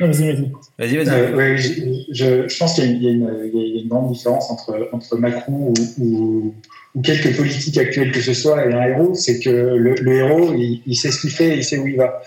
[0.00, 0.52] vas-y, vas-y.
[0.78, 1.08] Vas-y, vas-y.
[1.10, 1.72] Euh, ouais, je,
[2.12, 5.52] je- je pense qu'il y, a une- il y a grande différence entre, entre Macron
[5.52, 6.54] ou, ou,
[6.94, 10.52] ou quelques politiques actuels que ce soit et un héros, c'est que le, le héros,
[10.54, 12.20] il, il sait ce qu'il fait, il sait où il va.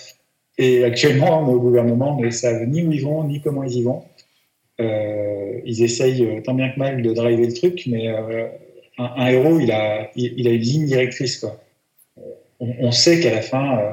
[0.57, 4.03] Et actuellement, nos gouvernements ne savent ni où ils vont, ni comment ils y vont.
[4.79, 8.47] Euh, ils essayent tant bien que mal de driver le truc, mais euh,
[8.97, 11.37] un, héros, il a, il, a une ligne directrice.
[11.37, 11.59] Quoi.
[12.17, 12.21] Euh,
[12.59, 13.91] On, sait qu'à la fin, euh,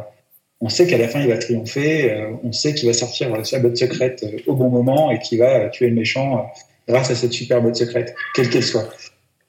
[0.61, 2.11] on sait qu'à la fin, il va triompher.
[2.11, 5.69] euh, on sait qu'il va sortir sa botte secrète au bon moment et qu'il va
[5.71, 6.51] tuer le méchant
[6.89, 8.89] grâce à cette super botte secrète, quelle qu'elle soit.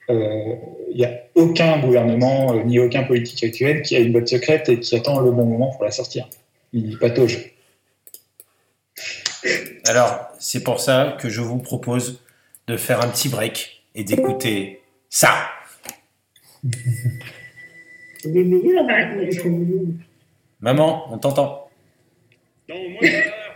[0.10, 4.80] Il n'y a aucun gouvernement ni aucun politique actuel qui a une botte secrète et
[4.80, 6.28] qui attend le bon moment pour la sortir.
[6.74, 7.54] Il patauge.
[9.88, 12.22] Alors, c'est pour ça que je vous propose
[12.68, 14.81] de faire un petit break et d'écouter
[15.12, 15.52] ça.
[15.84, 16.72] Hein.
[20.62, 21.70] Maman, on t'entend.
[22.68, 23.56] Dans moins d'une heure,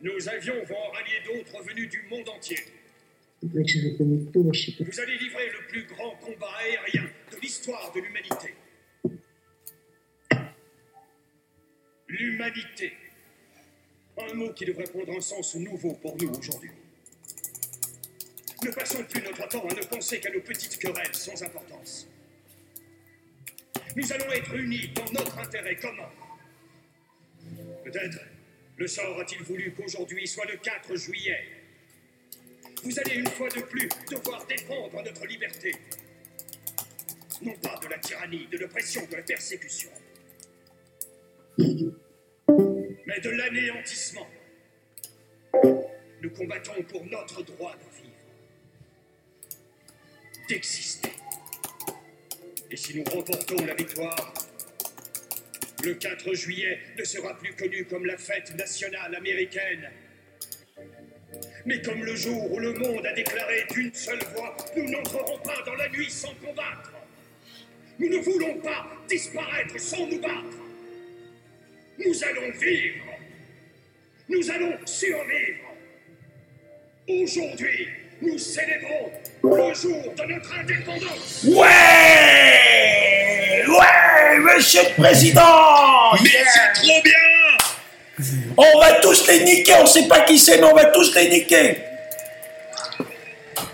[0.00, 2.58] nos avions vont en rallier d'autres venus du monde entier.
[3.42, 3.58] Vous
[5.00, 8.54] allez livrer le plus grand combat aérien de l'histoire de l'humanité.
[12.08, 12.92] L'humanité.
[14.16, 16.70] Un mot qui devrait prendre un sens nouveau pour nous aujourd'hui.
[18.64, 22.08] Ne passons plus notre temps à ne penser qu'à nos petites querelles sans importance.
[23.96, 26.10] Nous allons être unis dans notre intérêt commun.
[27.84, 28.18] Peut-être
[28.76, 31.46] le sort a-t-il voulu qu'aujourd'hui soit le 4 juillet.
[32.84, 35.74] Vous allez une fois de plus devoir défendre notre liberté.
[37.42, 39.90] Non pas de la tyrannie, de l'oppression, de la persécution,
[41.58, 44.28] mais de l'anéantissement.
[46.20, 47.97] Nous combattons pour notre droit de
[50.48, 51.12] d'exister.
[52.70, 54.34] Et si nous remportons la victoire,
[55.84, 59.90] le 4 juillet ne sera plus connu comme la fête nationale américaine,
[61.66, 65.62] mais comme le jour où le monde a déclaré d'une seule voix, nous n'entrerons pas
[65.66, 66.92] dans la nuit sans combattre.
[67.98, 70.56] Nous ne voulons pas disparaître sans nous battre.
[71.98, 73.04] Nous allons vivre.
[74.28, 75.74] Nous allons survivre.
[77.08, 77.88] Aujourd'hui,
[78.22, 79.10] nous célébrons
[79.44, 81.44] le jour de notre indépendance.
[81.44, 81.64] Ouais
[83.68, 89.86] Ouais, monsieur le président Mais Yeah c'est trop bien On va tous les niquer, on
[89.86, 91.78] sait pas qui c'est, mais on va tous les niquer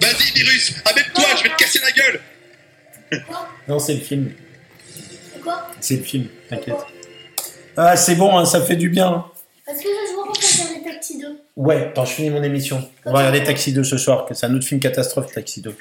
[0.01, 2.21] Vas-y, virus, amène-toi, je vais te casser la gueule
[3.69, 4.33] Non, c'est le film.
[5.33, 5.71] C'est quoi?
[5.81, 6.75] C'est le film, t'inquiète.
[7.77, 9.25] Ah, c'est bon, hein, ça fait du bien.
[9.67, 12.43] Est-ce que je vois qu'on peut faire des taxis 2 Ouais, attends, je finis mon
[12.43, 12.87] émission.
[13.07, 15.75] On va regarder Taxi 2 ce soir, que c'est un autre film catastrophe, Taxi 2.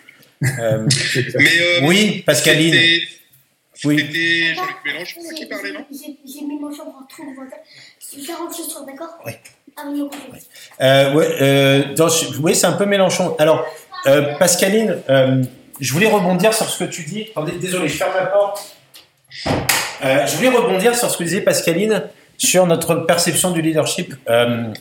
[0.59, 0.87] Euh,
[1.35, 2.73] Mais euh, oui, Pascaline.
[2.73, 3.07] c'était-
[3.85, 3.97] Oui.
[3.99, 5.85] C'était Jean-Luc Mélenchon là, qui parlait, non?
[5.91, 7.43] J'ai j'ai mis mon chambre en trou devant
[8.25, 9.17] Je rentre ce soir, d'accord?
[9.25, 9.33] Oui.
[9.75, 10.13] Ah oui, ok.
[10.81, 12.07] Euh, ouais, euh, dans
[12.41, 13.35] oui, c'est un peu Mélenchon.
[13.39, 13.65] Alors,
[14.05, 15.41] euh, Pascaline, euh,
[15.79, 17.27] je voulais rebondir sur ce que tu dis.
[17.31, 18.75] Attendez, désolé, je ferme la porte.
[20.05, 22.03] Euh, je voulais rebondir sur ce que disait Pascaline
[22.43, 24.15] sur notre perception du leadership.
[24.29, 24.73] Euh,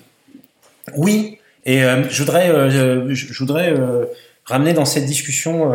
[0.96, 2.50] oui, et euh, je voudrais,
[3.70, 4.06] euh,
[4.44, 5.72] ramener dans cette discussion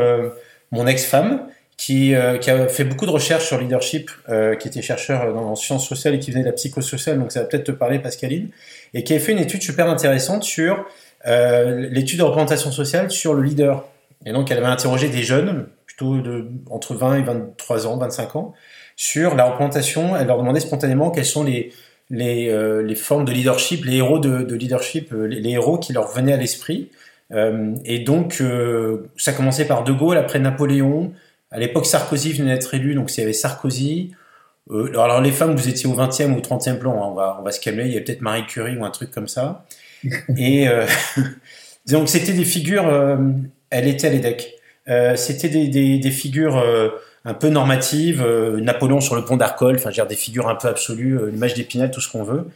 [0.72, 1.48] mon ex-femme
[1.78, 4.12] qui, a fait beaucoup de recherches sur le leadership,
[4.60, 7.42] qui était chercheur dans, en sciences sociales et qui venait de la psychosociale, donc ça
[7.42, 8.50] va peut-être te parler, Pascaline,
[8.94, 10.86] et qui a fait une étude super intéressante sur
[11.26, 13.88] l'étude de représentation sociale sur le leader.
[14.26, 18.36] Et donc, elle avait interrogé des jeunes, plutôt de, entre 20 et 23 ans, 25
[18.36, 18.54] ans,
[18.98, 20.18] sur la représentation.
[20.18, 21.72] Elle leur demandait spontanément quelles sont les,
[22.10, 25.78] les, euh, les formes de leadership, les héros de, de leadership, euh, les, les héros
[25.78, 26.90] qui leur venaient à l'esprit.
[27.32, 31.14] Euh, et donc, euh, ça commençait par De Gaulle, après Napoléon.
[31.52, 34.12] À l'époque, Sarkozy venait d'être élu, donc il y avait Sarkozy.
[34.72, 37.38] Euh, alors, les femmes, vous étiez au 20e ou au 30e plan, hein, on, va,
[37.40, 37.86] on va se calmer.
[37.86, 39.66] Il y a peut-être Marie Curie ou un truc comme ça.
[40.38, 40.86] et euh,
[41.88, 42.88] donc, c'était des figures.
[42.88, 43.18] euh,
[43.70, 44.54] elle était à l'EDEC.
[44.88, 46.90] Euh, c'était des, des, des figures euh,
[47.28, 48.24] un peu normatives.
[48.26, 51.92] euh, Napoléon sur le pont d'Arcole, enfin, des figures un peu absolues, euh, l'image d'Épinal,
[51.92, 52.48] tout ce qu'on veut.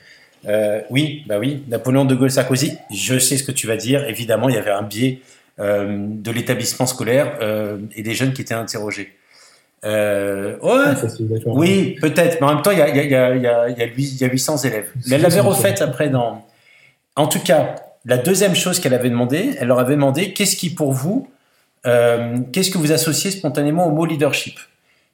[0.48, 2.78] Euh, oui, bah oui, Napoléon, De Gaulle, Sarkozy.
[2.92, 4.06] Je sais ce que tu vas dire.
[4.08, 5.20] Évidemment, il y avait un biais
[5.60, 9.14] euh, de l'établissement scolaire euh, et des jeunes qui étaient interrogés.
[9.84, 9.90] Ouais,
[10.64, 11.08] Ah, ça,
[11.46, 13.42] oui, peut-être, mais en même temps, il y a, y a- il y a- il
[13.42, 14.90] y a- il y a huit- il y a 800 élèves.
[15.08, 16.46] Mais elle l'avait refaite après dans.
[17.16, 20.70] En tout cas, la deuxième chose qu'elle avait demandé, elle leur avait demandé qu'est-ce qui
[20.74, 21.28] pour vous,
[21.86, 24.60] euh, qu'est-ce que vous associez spontanément au mot leadership?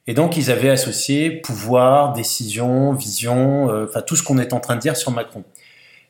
[0.08, 4.60] Et donc, ils avaient associé pouvoir, décision, vision, euh, enfin tout ce qu'on est en
[4.60, 5.44] train de dire sur Macron.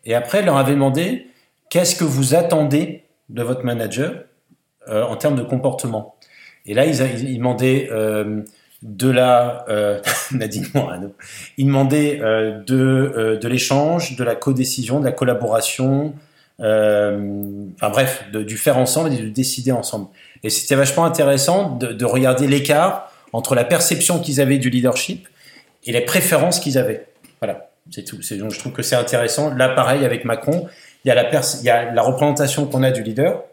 [0.05, 1.27] Et après, leur avait demandé
[1.69, 4.13] qu'est-ce que vous attendez de votre manager
[4.87, 6.15] euh, en termes de comportement?
[6.65, 8.43] Et là, ils, ils demandaient euh,
[8.83, 9.99] de la euh,
[10.31, 11.13] Nadine Morano,
[11.57, 16.13] il demandait euh, de euh, de l'échange, de la codécision, de la collaboration,
[16.59, 20.07] enfin bref, de, du faire ensemble et de décider ensemble.
[20.43, 25.27] Et c'était vachement intéressant de, de regarder l'écart entre la perception qu'ils avaient du leadership
[25.85, 27.07] et les préférences qu'ils avaient.
[27.41, 28.17] Voilà, c'est tout.
[28.37, 29.53] Donc je trouve que c'est intéressant.
[29.53, 30.67] Là, pareil avec Macron,
[31.03, 33.43] il y a la pers- il y a la représentation qu'on a du leader.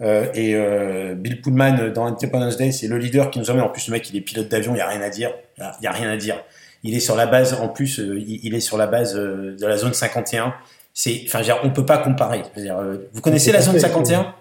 [0.00, 3.64] Euh, et euh, Bill Pullman dans Independence Day, c'est le leader qui nous emmène.
[3.64, 5.32] En plus, le mec, il est pilote d'avion, il y a rien à dire.
[5.58, 6.42] Il y a rien à dire.
[6.84, 9.76] Il est sur la base, en plus, euh, il, est sur la base de la
[9.76, 10.54] zone 51.
[10.94, 12.42] C'est, enfin, on peut pas comparer.
[12.56, 12.76] Dire,
[13.12, 14.34] vous connaissez la zone parfait, 51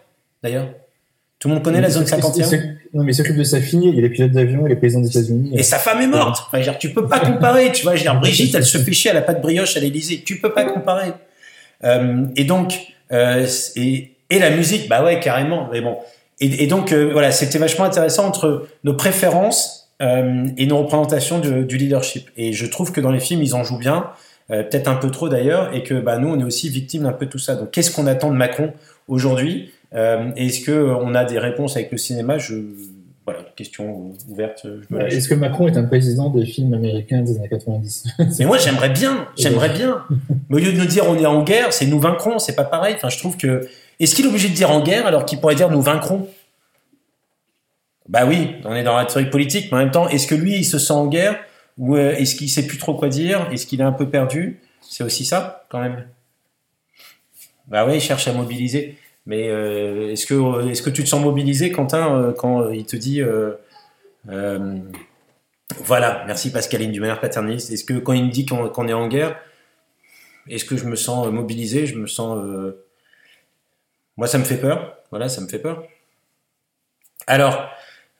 [0.43, 0.67] d'ailleurs?
[1.39, 3.35] Tout le monde connaît la zone Il s'occupe- 51 il s'occupe- Non, mais il s'occupe
[3.37, 5.51] de sa fille, il est pilote d'avion, il est président des États-Unis.
[5.53, 6.45] et sa femme est morte.
[6.47, 7.71] Enfin, dire, tu peux pas comparer.
[7.71, 9.77] Tu vois, je veux dire, Brigitte, elle se fait chier, elle a pas de brioche
[9.77, 10.23] à l'Élysée.
[10.25, 11.11] Tu peux pas comparer.
[11.83, 12.79] Euh, et donc,
[13.11, 13.45] euh,
[13.75, 15.69] et, et la musique, bah ouais, carrément.
[15.71, 15.97] Mais bon.
[16.39, 21.39] Et, et donc, euh, voilà, c'était vachement intéressant entre nos préférences euh, et nos représentations
[21.39, 22.29] de- du leadership.
[22.37, 24.07] Et je trouve que dans les films, ils en jouent bien,
[24.51, 27.11] euh, peut-être un peu trop d'ailleurs, et que bah, nous, on est aussi victimes d'un
[27.13, 27.55] peu de tout ça.
[27.55, 28.73] Donc, qu'est-ce qu'on attend de Macron
[29.07, 29.71] aujourd'hui?
[29.93, 32.37] Euh, Est-ce que euh, on a des réponses avec le cinéma?
[32.37, 32.55] Je
[33.25, 34.65] voilà, question ouverte.
[35.09, 38.05] Est-ce que Macron est un président des films américains des années 90
[38.39, 40.05] Mais moi, j'aimerais bien, j'aimerais bien.
[40.49, 42.63] Mais au lieu de nous dire on est en guerre, c'est nous vaincrons, c'est pas
[42.63, 42.95] pareil.
[42.95, 43.67] Enfin, je trouve que.
[43.99, 46.29] Est-ce qu'il est obligé de dire en guerre alors qu'il pourrait dire nous vaincrons?
[48.07, 50.55] Bah oui, on est dans la théorie politique, mais en même temps, est-ce que lui,
[50.55, 51.37] il se sent en guerre
[51.77, 53.49] Ou euh, est-ce qu'il sait plus trop quoi dire?
[53.51, 54.61] Est-ce qu'il est un peu perdu?
[54.81, 56.07] C'est aussi ça, quand même.
[57.67, 58.97] Bah oui, il cherche à mobiliser.
[59.27, 62.85] Mais euh, est-ce que, est-ce que tu te sens mobilisé, Quentin, euh, quand euh, il
[62.85, 63.21] te dit.
[63.21, 63.53] euh,
[64.29, 64.79] euh,
[65.83, 67.71] voilà, merci Pascaline du manière paternaliste.
[67.71, 69.37] Est-ce que quand il me dit qu'on est en guerre,
[70.49, 72.37] est-ce que je me sens euh, mobilisé Je me sens.
[72.37, 72.85] euh,
[74.15, 74.97] Moi, ça me fait peur.
[75.11, 75.83] Voilà, ça me fait peur.
[77.27, 77.67] Alors,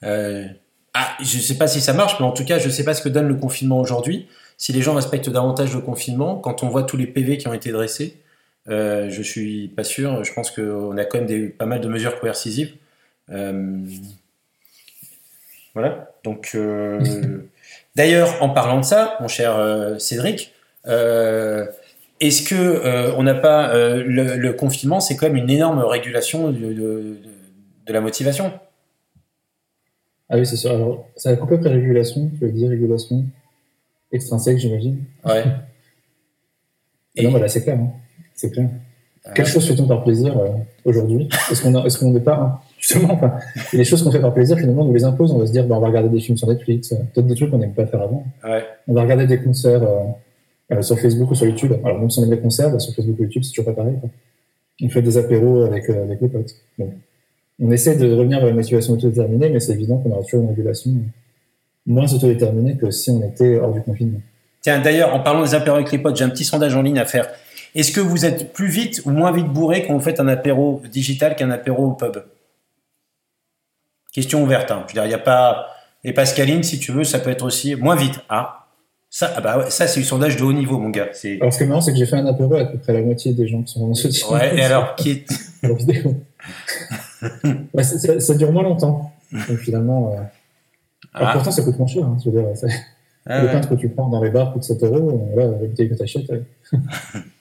[0.04, 0.46] euh,
[0.94, 2.84] ah, je ne sais pas si ça marche, mais en tout cas, je ne sais
[2.84, 4.28] pas ce que donne le confinement aujourd'hui.
[4.58, 7.54] Si les gens respectent davantage le confinement, quand on voit tous les PV qui ont
[7.54, 8.18] été dressés,
[8.70, 10.24] euh, je suis pas sûr.
[10.24, 12.74] Je pense qu'on a quand même des, pas mal de mesures coercitives.
[13.30, 13.86] Euh,
[15.74, 16.12] voilà.
[16.24, 17.42] Donc, euh,
[17.96, 20.54] d'ailleurs, en parlant de ça, mon cher euh, Cédric,
[20.86, 26.58] est-ce que on n'a pas le, le confinement, c'est quand même une énorme régulation de,
[26.58, 27.18] de- de-
[27.86, 28.52] de la motivation?
[30.30, 30.72] Ah oui, c'est sûr.
[30.72, 33.24] Alors, ça a coupé après régulation, tu veux dire régulation
[34.12, 35.04] extrinsèque, j'imagine.
[35.26, 35.44] Ouais.
[37.16, 37.78] Et non, voilà, c'est clair.
[37.80, 37.92] hein.
[38.38, 38.70] C'est clair.
[39.36, 40.52] Quelle chose fait-on par plaisir euh,
[40.86, 41.28] aujourd'hui?
[41.52, 43.34] Est-ce qu'on est-ce qu'on n'est pas hein, justement enfin,
[43.74, 45.34] des choses qu'on fait par plaisir finalement on nous les impose.
[45.34, 47.36] On va se dire, bah, on va regarder des films sur Netflix, euh, peut-être des
[47.36, 48.26] trucs qu'on n'aime pas faire avant.
[48.44, 48.64] Ouais.
[48.88, 50.00] On va regarder des concerts euh,
[50.72, 51.74] euh, sur Facebook ou sur YouTube.
[51.84, 53.82] Alors même si on aime les concerts, bah, sur Facebook ou YouTube, c'est toujours pas
[53.82, 53.96] pareil.
[54.00, 54.10] quoi.
[54.82, 56.56] On fait des apéros avec euh, avec les potes.
[56.78, 56.90] Donc,
[57.60, 60.50] on essaie de revenir vers la motivation autodéterminée, mais c'est évident qu'on aura toujours une
[60.50, 60.92] régulation
[61.88, 64.20] moins autodéterminée que si on était hors du confinement.
[64.62, 67.00] Tiens, d'ailleurs, en parlant des apéros avec les potes, j'ai un petit sondage en ligne
[67.00, 67.28] à faire.
[67.78, 70.82] Est-ce que vous êtes plus vite ou moins vite bourré quand vous faites un apéro
[70.92, 72.18] digital qu'un apéro au pub?
[74.12, 74.72] Question ouverte.
[74.72, 74.84] Hein.
[74.88, 75.68] Je veux dire, il n'y a pas.
[76.04, 78.20] Et Pascaline, si tu veux, ça peut être aussi moins vite.
[78.30, 78.68] Ah,
[79.10, 81.10] ça, ah bah ouais, ça c'est du sondage de haut niveau, mon gars.
[81.14, 81.38] C'est.
[81.40, 82.94] Alors ce qui est marrant, c'est que j'ai fait un apéro avec à peu près
[82.94, 84.28] la moitié des gens qui sont dans ce chat.
[84.32, 84.58] Ouais.
[84.58, 85.26] Et alors, qui est.
[87.74, 89.12] Ouais, ça, ça- ça dure moins longtemps.
[89.32, 90.22] Donc finalement, euh...
[91.14, 91.32] Ah.
[91.34, 92.06] pourtant ça coûte moins cher.
[92.06, 92.68] Hein, je veux dire, ça-
[93.26, 93.62] Ah le ouais.
[93.70, 95.32] que tu prends dans les bars coûte 7 euros.
[95.36, 96.32] Là, la bouteille que tu achètes.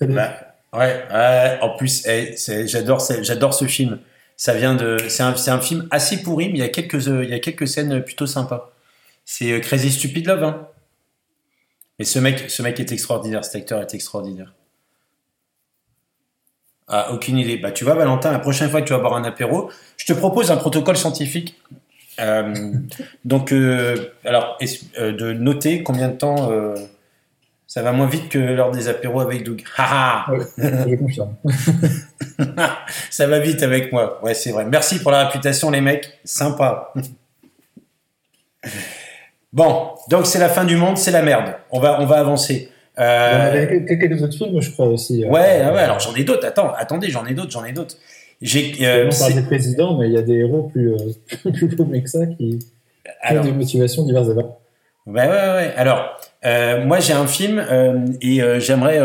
[0.00, 0.32] Bah,
[0.72, 2.34] ouais, ouais, en plus, eh,
[2.66, 3.98] j'adore, ce film.
[4.36, 7.68] C'est un, film assez pourri, mais il y a quelques, euh, il y a quelques
[7.68, 8.72] scènes plutôt sympas.
[9.26, 10.68] C'est euh, Crazy Stupid Love, hein.
[11.98, 14.54] Mais ce mec, est extraordinaire, cet acteur est extraordinaire.
[16.88, 17.58] Ah, aucune idée.
[17.58, 20.14] Bah, tu vois, Valentin, la prochaine fois que tu vas boire un apéro, je te
[20.14, 21.60] propose un protocole scientifique.
[22.18, 22.54] Euh,
[23.26, 26.50] donc, alors, de noter combien de temps
[27.70, 29.62] ça va moins vite que lors des apéros avec Doug.
[29.76, 31.36] Ha ha Je confirme.
[33.10, 34.18] Ça va vite avec moi.
[34.24, 34.64] Ouais, c'est vrai.
[34.64, 36.18] Merci pour la réputation, les mecs.
[36.24, 36.92] Sympa.
[39.52, 41.54] Bon, donc c'est la fin du monde, c'est la merde.
[41.70, 42.70] On va, on va avancer.
[42.98, 45.24] Euh, avait quelques quelques autres films, je crois aussi.
[45.24, 45.78] euh, ouais, ah ouais.
[45.78, 46.48] Alors j'en ai d'autres.
[46.48, 47.94] Attends, attendez, j'en ai d'autres, j'en ai d'autres.
[48.42, 48.84] J'ai.
[48.84, 50.92] euh, on parle des présidents, mais il y a des héros plus,
[51.54, 54.50] plus paumés que ça qui ont alors, des motivations diverses et variées.
[55.10, 55.74] Ouais, ouais, ouais.
[55.76, 59.00] Alors, euh, moi, j'ai un film euh, et euh, j'aimerais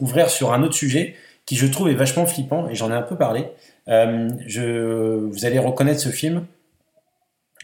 [0.00, 1.14] ouvrir sur un autre sujet
[1.46, 3.46] qui, je trouve, est vachement flippant et j'en ai un peu parlé.
[3.86, 6.46] Je, vous allez reconnaître ce film.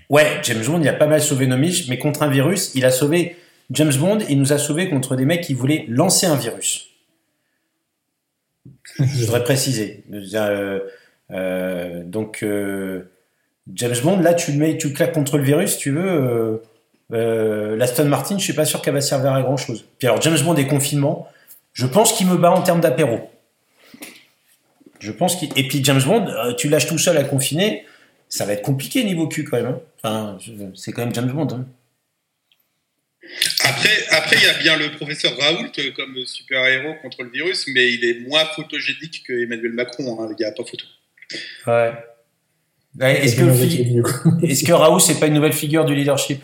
[0.09, 2.85] Ouais, James Bond, il a pas mal sauvé nos miches, mais contre un virus, il
[2.85, 3.37] a sauvé
[3.71, 4.19] James Bond.
[4.29, 6.91] Il nous a sauvés contre des mecs qui voulaient lancer un virus.
[8.99, 10.05] Je voudrais préciser.
[12.05, 12.45] Donc,
[13.75, 16.63] James Bond, là, tu le mets, tu claques contre le virus, tu veux.
[17.13, 19.85] Euh, l'Aston Martin, je suis pas sûr qu'elle va servir à grand chose.
[19.99, 21.29] Puis alors, James Bond et confinement,
[21.73, 23.31] je pense qu'il me bat en termes d'apéro.
[25.01, 25.49] Je pense qu'il.
[25.57, 27.85] Et puis James Bond, euh, tu lâches tout seul à confiner,
[28.29, 29.67] ça va être compliqué niveau cul quand même.
[30.05, 30.37] hein.
[30.39, 30.39] Enfin,
[30.75, 31.49] c'est quand même James Bond.
[31.53, 31.67] hein.
[33.65, 37.67] Après, après, il y a bien le professeur Raoult euh, comme super-héros contre le virus,
[37.73, 40.21] mais il est moins photogénique que Emmanuel Macron.
[40.21, 40.85] hein, il n'y a pas photo.
[41.67, 41.93] Ouais.
[42.99, 46.43] Ouais, Est-ce que, est-ce que Raoult, c'est pas une nouvelle figure du leadership?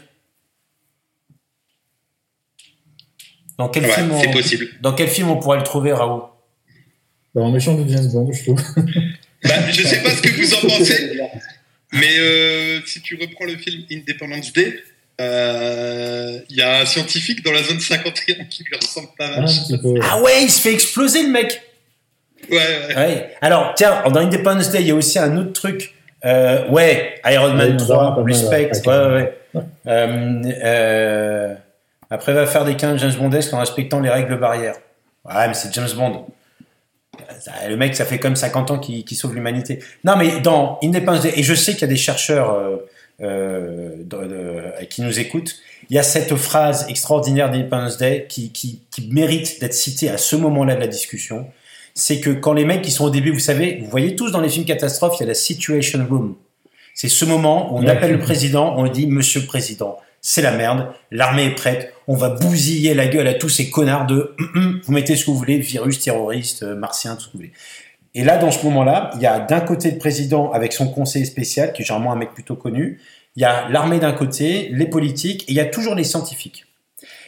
[3.59, 4.69] Dans quel, Ouais, film on, c'est possible.
[4.81, 6.25] dans quel film on pourrait le trouver, Raoult?
[7.35, 8.62] Bah, en méchant de James Bond, je trouve.
[9.45, 11.21] Bah, je sais pas ce que vous en pensez,
[11.92, 14.75] mais euh, si tu reprends le film Independence Day,
[15.21, 19.40] euh, il y a un scientifique dans la zone 51 qui lui ressemble pas Ah,
[19.42, 19.51] mal.
[19.83, 19.95] peu.
[20.03, 21.62] Ah ouais, il se fait exploser le mec
[22.51, 22.97] Ouais, ouais.
[22.97, 23.31] Ouais.
[23.40, 25.95] Alors, tiens, dans Independence Day, il y a aussi un autre truc.
[26.25, 28.71] Euh, ouais, Iron Man Ouais, il y en a 3, pas mal, respect.
[28.85, 29.33] ouais.
[29.55, 31.57] Ouais,
[32.11, 34.77] après, va faire des 15 James Bondesques en respectant les règles barrières.
[35.25, 36.27] Ouais, mais c'est James Bond.
[37.69, 39.81] Le mec, ça fait comme 50 ans qu'il sauve l'humanité.
[40.05, 42.77] Non, mais dans Independence Day, et je sais qu'il y a des chercheurs euh,
[43.23, 44.27] euh, de-
[44.81, 45.57] de- qui nous écoutent,
[45.88, 50.19] il y a cette phrase extraordinaire d'Independence Day qui, qui, qui mérite d'être citée à
[50.19, 51.47] ce moment-là de la discussion.
[51.95, 54.40] C'est que quand les mecs qui sont au début, vous savez, vous voyez tous dans
[54.40, 56.35] les films catastrophes, il y a la situation room.
[56.95, 60.42] C'est ce moment où on appelle le président, on lui dit Monsieur le Président, c'est
[60.42, 64.34] la merde, l'armée est prête, on va bousiller la gueule à tous ces connards de
[64.82, 67.52] vous mettez ce que vous voulez, virus, terroriste, euh, martien, tout ce que vous voulez.
[68.12, 71.26] Et là, dans ce moment-là, il y a d'un côté le président avec son conseiller
[71.26, 73.00] spécial, qui est généralement un mec plutôt connu,
[73.36, 76.66] il y a l'armée d'un côté, les politiques, et il y a toujours les scientifiques.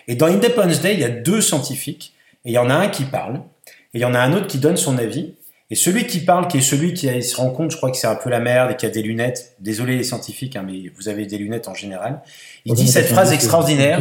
[0.09, 2.89] Et dans Independence Day, il y a deux scientifiques, et il y en a un
[2.89, 3.43] qui parle,
[3.95, 5.35] et il y en a un autre qui donne son avis,
[5.71, 8.07] et celui qui parle, qui est celui qui se rend compte, je crois que c'est
[8.07, 9.55] un peu la merde et qui a des lunettes.
[9.61, 12.23] Désolé les scientifiques, hein, mais vous avez des lunettes en général.
[12.65, 14.01] Il dit cette phrase extraordinaire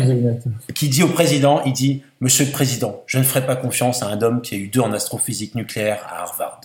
[0.73, 4.07] qui dit au président, il dit, Monsieur le Président, je ne ferai pas confiance à
[4.07, 6.61] un homme qui a eu deux en astrophysique nucléaire à Harvard.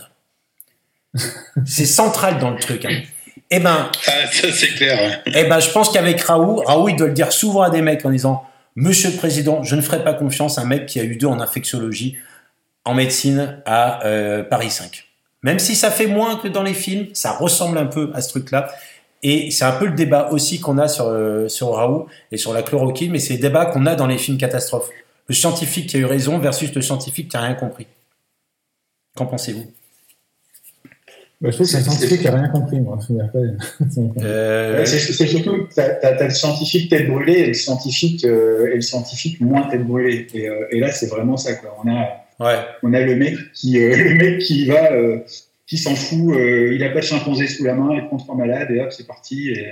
[1.67, 2.85] c'est central dans le truc.
[2.85, 3.03] Hein.
[3.51, 5.21] Eh ben, Ah, ça c'est clair.
[5.27, 8.07] eh ben, je pense qu'avec Raoult, Raoult, il doit le dire souvent à des mecs
[8.07, 8.45] en disant,
[8.77, 11.27] Monsieur le Président, je ne ferai pas confiance à un mec qui a eu deux
[11.27, 12.17] en infectiologie,
[12.85, 15.09] en médecine à euh, Paris 5.
[15.43, 18.31] Même si ça fait moins que dans les films, ça ressemble un peu à ce
[18.31, 18.71] truc-là.
[19.25, 22.53] Et c'est un peu le débat aussi qu'on a sur, euh, sur Raoult et sur
[22.53, 24.91] la chloroquine, mais c'est le débat qu'on a dans les films catastrophes.
[25.29, 27.87] Le scientifique qui a eu raison versus le scientifique qui a rien compris.
[29.15, 29.67] Qu'en pensez-vous?
[31.43, 32.99] Bah, je trouve que c'est un scientifique qui a rien compris, moi.
[33.11, 38.25] Euh, Ouais, C'est c'est surtout que t'as as, le scientifique tête brûlée et le scientifique,
[38.25, 40.29] euh, et le scientifique moins tête brûlée.
[40.35, 41.55] Et, euh, et là, c'est vraiment ça.
[41.55, 41.77] Quoi.
[41.85, 42.59] On, a, Ouais.
[42.83, 45.19] on a le mec qui, euh, le mec qui va, euh,
[45.73, 48.37] qui s'en fout, euh, il a pas de chimpanzé sous la main, il prend trois
[48.37, 49.51] malades et hop, c'est parti.
[49.51, 49.69] Et,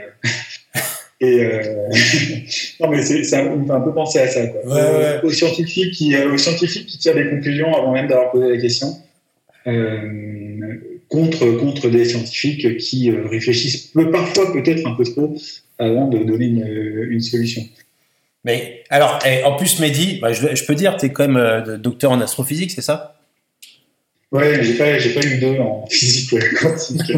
[1.21, 1.89] et euh,
[2.81, 4.47] non, mais ça me fait un peu penser à ça.
[4.47, 4.65] Quoi.
[4.65, 5.21] Ouais, ouais.
[5.23, 8.97] Aux, scientifiques qui, aux scientifiques qui tirent des conclusions avant même d'avoir posé la question.
[9.67, 10.77] Euh,
[11.11, 15.37] contre, contre des scientifiques qui réfléchissent parfois peut-être un peu trop
[15.79, 17.63] avant de donner une, une solution.
[18.45, 21.77] Mais alors, en plus, Mehdi, bah, je, je peux dire, tu es quand même euh,
[21.77, 23.17] docteur en astrophysique, c'est ça?
[24.33, 27.03] Ouais, mais j'ai pas, j'ai pas eu deux en physique euh, quantique.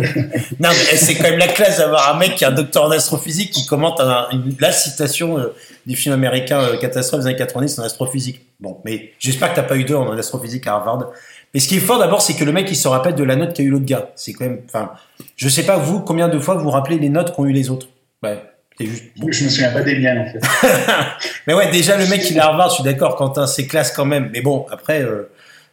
[0.61, 2.85] Non, mais eh, c'est quand même la classe d'avoir un mec qui est un docteur
[2.85, 5.55] en astrophysique qui commente un- une- la citation euh,
[5.85, 8.41] du film américain euh, Catastrophe des années 90 en astrophysique.
[8.61, 11.11] Bon, mais j'espère que t'as pas eu deux en astrophysique à Harvard.
[11.53, 13.37] Mais ce qui est fort d'abord, c'est que le mec, il se rappelle de la
[13.37, 14.09] note qu'a eu l'autre gars.
[14.17, 14.93] C'est quand même, enfin,
[15.37, 17.69] je sais pas vous, combien de fois vous vous rappelez les notes qu'ont eu les
[17.69, 17.89] autres?
[18.23, 18.43] Ouais,
[18.83, 19.05] c'est juste.
[19.16, 20.40] Je me souviens pas des miennes en fait.
[21.47, 23.92] Mais ouais, déjà le mec il est à Harvard, je suis d'accord, Quentin, c'est classe
[23.92, 24.31] quand même.
[24.33, 25.31] Mais bon, après, euh,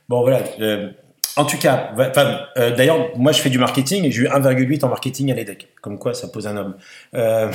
[0.08, 0.42] bon voilà.
[0.62, 0.90] euh,
[1.36, 1.94] en tout cas,
[2.58, 5.70] euh, d'ailleurs, moi je fais du marketing et j'ai eu 1,8 en marketing à l'EDEC.
[5.82, 6.76] Comme quoi, ça pose un homme.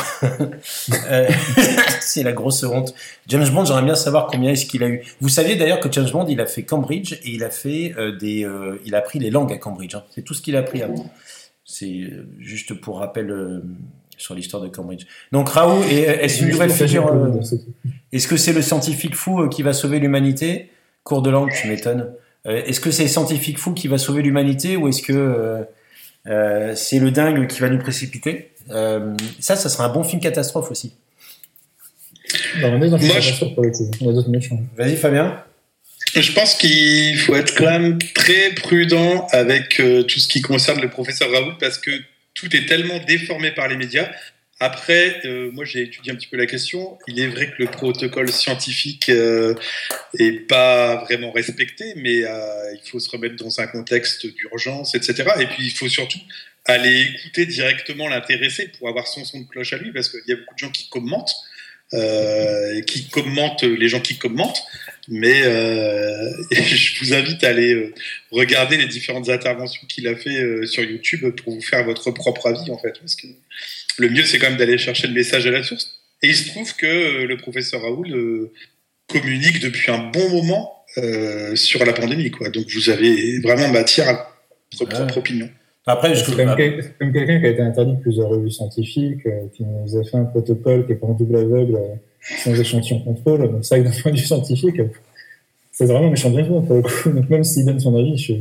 [2.00, 2.94] C'est la grosse honte.
[3.26, 5.02] James Bond, j'aimerais bien savoir combien est-ce qu'il a eu.
[5.20, 8.48] Vous saviez d'ailleurs que James Bond, il a fait Cambridge et il a fait des,
[8.84, 9.94] il a appris les langues à Cambridge.
[9.94, 10.04] hein.
[10.14, 11.10] C'est tout ce qu'il a appris avant.
[11.64, 13.62] C'est euh, juste pour rappel
[14.18, 15.04] sur l'histoire de Cambridge.
[15.32, 17.30] Donc Raoult, euh, est-ce une nouvelle figure euh,
[18.12, 20.70] est-ce que c'est le scientifique fou euh, qui va sauver l'humanité?
[21.02, 22.10] Cours de langue, tu m'étonnes.
[22.46, 25.62] Euh, est-ce que c'est le scientifique fou qui va sauver l'humanité ou est-ce que euh,
[26.26, 28.50] euh, c'est le dingue qui va nous précipiter?
[28.70, 30.92] Euh, Ça, ça sera un bon film catastrophe aussi.
[32.60, 33.90] Bah, on est dans Moi, cette je- catastrophe pour le coup.
[34.00, 34.60] On a d'autres méchants.
[34.76, 35.42] Vas-y, Fabien.
[36.14, 40.80] Je pense qu'il faut être quand même très prudent avec euh, tout ce qui concerne
[40.80, 41.90] le professeur Raoult parce que
[42.34, 44.10] tout est tellement déformé par les médias.
[44.60, 46.98] Après, euh, moi j'ai étudié un petit peu la question.
[47.08, 49.54] Il est vrai que le protocole scientifique euh,
[50.18, 55.24] est pas vraiment respecté, mais euh, il faut se remettre dans un contexte d'urgence, etc.
[55.40, 56.20] Et puis il faut surtout
[56.66, 60.32] aller écouter directement l'intéressé pour avoir son son de cloche à lui, parce qu'il y
[60.32, 61.34] a beaucoup de gens qui commentent,
[61.90, 64.64] qui commentent les gens qui commentent.
[65.08, 67.94] Mais euh, je vous invite à aller euh,
[68.30, 72.46] regarder les différentes interventions qu'il a fait euh, sur YouTube pour vous faire votre propre
[72.48, 72.98] avis en fait.
[72.98, 73.26] Parce que
[73.98, 76.00] le mieux c'est quand même d'aller chercher le message à la source.
[76.22, 78.52] Et il se trouve que euh, le professeur Raoul euh,
[79.08, 82.48] communique depuis un bon moment euh, sur la pandémie, quoi.
[82.48, 84.36] Donc vous avez vraiment matière à
[84.78, 85.50] votre propre opinion.
[85.86, 89.26] Après, je C'est comme, quel- comme quelqu'un qui a été interdit de plusieurs revues scientifiques,
[89.26, 91.94] euh, qui nous a fait un protocole qui est pas en double aveugle, euh,
[92.42, 93.50] sans échantillon contrôle.
[93.52, 94.86] Donc, c'est vrai que d'un point de vue scientifique, euh,
[95.72, 97.10] c'est vraiment méchant de raison, pour le coup.
[97.10, 98.32] Donc, même s'il donne son avis, je,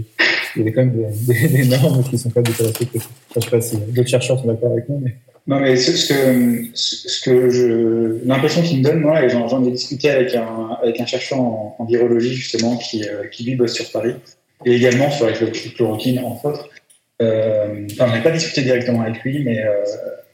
[0.56, 3.00] il y a quand même des, des, des normes qui sont pas du tout respectées.
[3.00, 5.16] Enfin, je sais pas si d'autres chercheurs sont d'accord avec moi, mais
[5.48, 9.50] Non, mais ce, ce que, ce que je, l'impression qu'il me donne, moi, et j'en,
[9.50, 13.44] j'en ai discuté avec un, avec un chercheur en, en virologie, justement, qui, euh, qui
[13.44, 14.14] lui bosse sur Paris,
[14.66, 16.70] et également sur avec le chloroquine, entre autres.
[17.22, 19.84] Euh, enfin, on n'a pas discuté directement avec lui, mais euh,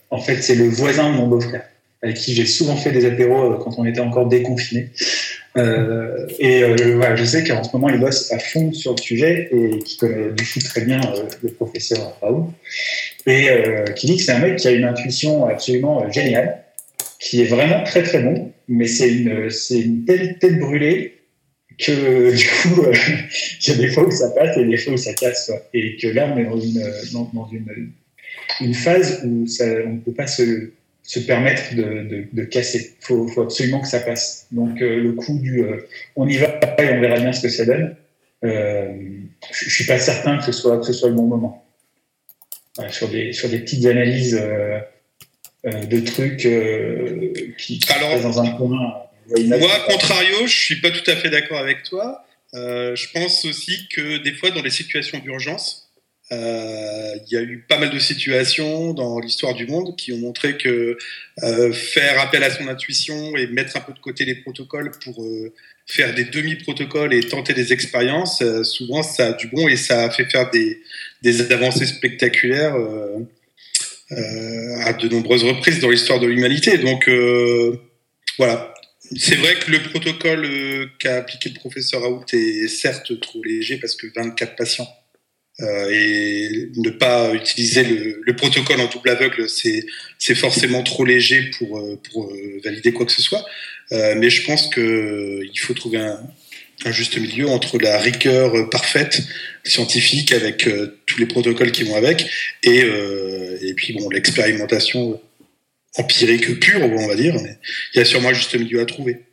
[0.10, 1.64] en fait, c'est le voisin de mon beau-frère,
[2.02, 4.90] avec qui j'ai souvent fait des apéros euh, quand on était encore déconfinés.
[5.58, 9.80] Euh, et je sais qu'en ce moment, il bosse à fond sur le sujet et
[9.80, 11.02] qui connaît du coup très bien
[11.42, 12.46] le professeur Raoul
[13.26, 13.50] et
[13.96, 16.64] qui dit que c'est un mec qui a une intuition absolument géniale,
[17.20, 21.19] qui est vraiment très très bon, mais c'est une, une telle tête brûlée
[21.80, 22.94] que du coup, euh,
[23.62, 25.48] il y a des fois où ça passe et des fois où ça casse.
[25.48, 25.62] quoi.
[25.74, 27.92] Et que là, on est dans une, dans, dans une,
[28.62, 30.72] une phase où ça, on ne peut pas se,
[31.04, 32.96] se permettre de, de, de casser.
[33.02, 34.48] Il faut, faut absolument que ça passe.
[34.52, 37.50] Donc euh, le coup du euh, on y va et on verra bien ce que
[37.50, 37.96] ça donne,
[38.44, 38.94] euh,
[39.52, 41.66] je ne suis pas certain que ce soit, que ce soit le bon moment.
[42.76, 44.80] Voilà, sur, des, sur des petites analyses euh,
[45.66, 49.04] euh, de trucs euh, qui, qui Alors, dans un coin.
[49.38, 52.26] Moi, à contrario, je suis pas tout à fait d'accord avec toi.
[52.56, 55.92] Euh, je pense aussi que des fois, dans les situations d'urgence,
[56.32, 60.18] euh, il y a eu pas mal de situations dans l'histoire du monde qui ont
[60.18, 60.98] montré que
[61.44, 65.26] euh, faire appel à son intuition et mettre un peu de côté les protocoles pour
[65.88, 70.12] faire des demi-protocoles et tenter des expériences, souvent ça a du bon et ça a
[70.12, 70.82] fait faire des,
[71.24, 72.76] des avancées spectaculaires
[74.12, 76.78] à de nombreuses reprises dans l'histoire de l'humanité.
[76.78, 77.10] Donc
[78.38, 78.72] voilà,
[79.16, 83.78] c'est vrai que le protocole euh, qu'a appliqué le professeur Raoult est certes trop léger
[83.78, 84.88] parce que 24 patients
[85.62, 91.50] euh, et ne pas utiliser le, le protocole en double aveugle, c'est forcément trop léger
[91.58, 93.46] pour euh, pour euh, valider quoi que ce soit.
[93.92, 96.22] Mais je pense que euh, il faut trouver un,
[96.86, 99.24] un juste milieu entre la rigueur parfaite
[99.66, 100.70] scientifique avec
[101.08, 102.30] tous les protocoles qui vont avec
[102.64, 102.84] et
[103.62, 105.20] et puis bon l'expérimentation
[105.98, 107.36] empirique pure, on va dire.
[107.42, 107.58] Mais
[107.94, 109.26] il y a sûrement un juste milieu à trouver.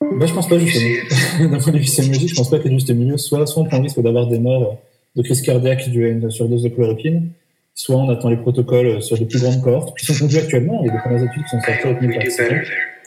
[0.00, 1.50] Bah, je pense pas justement.
[1.50, 3.66] D'un point de vue sémiologique, je pense pas que le juste milieu soit soit on
[3.66, 4.80] prend le risque d'avoir des morts
[5.16, 7.30] de crise cardiaque due à une surdose de chloroquine,
[7.74, 10.80] soit on attend les protocoles sur des plus grandes cohortes qui sont conduits actuellement.
[10.82, 12.54] Il y a des premières études qui sont sorties avec 1000 participants,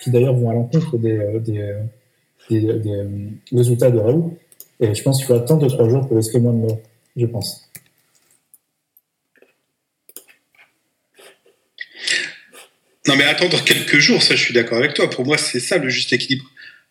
[0.01, 1.79] qui d'ailleurs vont à l'encontre des, euh, des, euh,
[2.49, 3.07] des, des, euh,
[3.51, 4.37] résultats de Raoult.
[4.79, 6.79] Et je pense qu'il faut attendre 2-3 jours pour risquer moins de morts,
[7.15, 7.68] je pense.
[13.07, 15.09] Non, mais attendre quelques jours, ça, je suis d'accord avec toi.
[15.09, 16.45] Pour moi, c'est ça le juste équilibre.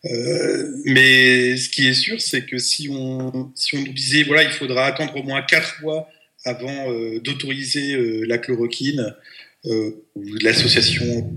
[0.05, 4.43] Euh, mais ce qui est sûr, c'est que si on, si on nous disait, voilà,
[4.43, 6.09] il faudra attendre au moins 4 mois
[6.45, 9.13] avant euh, d'autoriser euh, la chloroquine
[9.65, 11.31] euh, ou l'association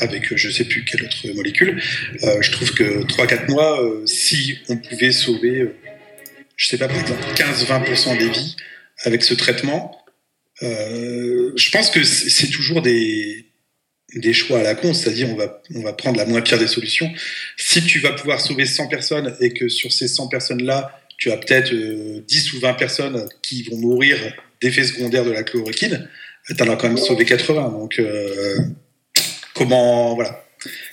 [0.00, 1.82] avec je sais plus quelle autre molécule,
[2.22, 5.68] je trouve que 3-4 mois, si on pouvait sauver,
[6.54, 8.56] je sais pas, par exemple, 15-20% des vies
[9.04, 10.00] avec ce traitement,
[10.62, 13.49] je pense que c'est toujours des,
[14.14, 16.66] des choix à la con, c'est-à-dire on va, on va prendre la moins pire des
[16.66, 17.10] solutions.
[17.56, 21.36] Si tu vas pouvoir sauver 100 personnes et que sur ces 100 personnes-là, tu as
[21.36, 24.16] peut-être euh, 10 ou 20 personnes qui vont mourir
[24.60, 26.08] d'effets secondaires de la chloroquine,
[26.48, 27.70] tu en as quand même sauvé 80.
[27.70, 28.56] Donc, euh,
[29.54, 30.42] comment, voilà,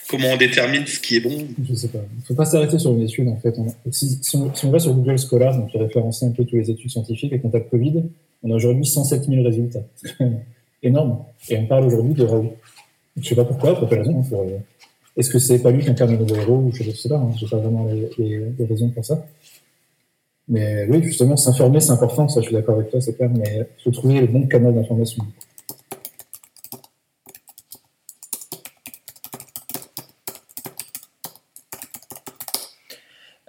[0.09, 1.47] comment on détermine ce qui est bon?
[1.67, 1.99] Je sais pas.
[2.17, 3.55] Il faut pas s'arrêter sur une étude, en fait.
[3.91, 7.31] Si, on, va sur Google Scholar, donc qui référencie un peu toutes les études scientifiques
[7.33, 8.03] et qu'on Covid,
[8.43, 9.83] on a aujourd'hui 107 000 résultats.
[10.83, 11.23] Énorme.
[11.49, 12.27] Et on parle aujourd'hui de.
[13.19, 14.21] Je sais pas pourquoi, pour quelle raison.
[14.23, 14.57] pour, euh,
[15.15, 17.31] Est-ce que c'est pas lui qui incarne le nouveau héros ou je sais pas, hein,
[17.35, 19.25] j'ai pas vraiment les, les, les raisons pour ça.
[20.47, 23.67] Mais oui, justement, s'informer, c'est important, ça je suis d'accord avec toi, c'est clair, mais
[23.79, 25.25] il faut trouver le bon canal d'information.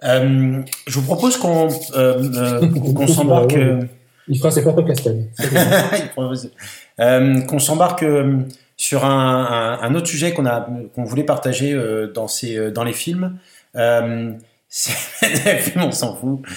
[0.03, 3.57] Euh, je vous propose qu'on euh, qu'on s'embarque.
[4.27, 5.25] Il fera ses propres castagnes.
[7.47, 8.05] Qu'on s'embarque
[8.79, 13.37] sur un, autre sujet qu'on voulait partager euh, dans euh, dans les films.
[13.75, 14.31] Euh,
[15.21, 16.39] les films, on s'en fout.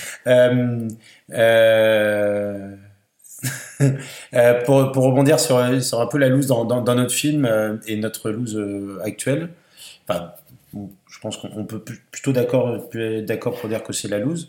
[4.64, 8.56] Pour, rebondir sur, un peu la loose dans, dans, notre film et notre loose
[9.02, 9.48] actuelle,
[10.06, 10.30] enfin,
[10.72, 12.78] je pense qu'on on peut plutôt d'accord
[13.26, 14.48] d'accord pour dire que c'est la loose.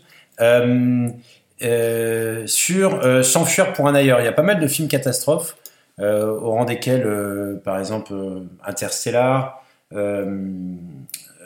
[2.46, 4.20] Sur S'enfuir pour un ailleurs.
[4.20, 5.56] Il y a pas mal de films catastrophes,
[5.98, 10.26] au rang desquels, euh, par exemple, euh, Interstellar, euh,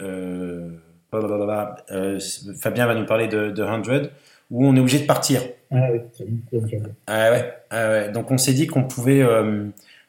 [0.00, 0.70] euh,
[1.14, 2.18] euh,
[2.60, 3.82] Fabien va nous parler de, de 100,
[4.50, 5.42] où on est obligé de partir.
[5.70, 6.00] Ah oui.
[7.06, 8.10] Ah ouais, ah ouais.
[8.10, 9.66] Donc on s'est dit qu'on pouvait, euh,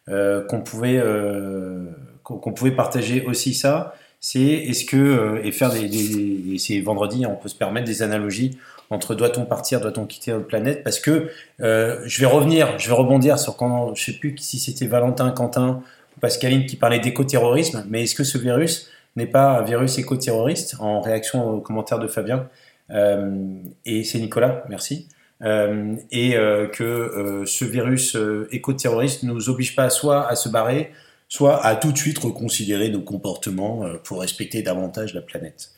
[0.08, 1.86] euh, qu'on pouvait, euh,
[2.24, 3.94] qu'on pouvait partager aussi ça.
[4.22, 7.88] C'est est-ce que euh, et faire des, des et c'est vendredi, on peut se permettre
[7.88, 8.58] des analogies
[8.90, 11.30] entre doit-on partir, doit-on quitter notre planète Parce que
[11.62, 15.32] euh, je vais revenir, je vais rebondir sur quand je sais plus si c'était Valentin,
[15.32, 15.82] Quentin
[16.16, 20.76] ou Pascaline qui parlait d'éco-terrorisme, mais est-ce que ce virus n'est pas un virus éco-terroriste
[20.80, 22.48] en réaction aux commentaires de Fabien
[22.92, 25.08] Euh, Et c'est Nicolas, merci.
[25.42, 28.18] Euh, et euh, que euh, ce virus
[28.52, 30.92] éco-terroriste nous oblige pas soit à se barrer,
[31.30, 35.72] soit à tout de suite reconsidérer nos comportements pour respecter davantage la planète.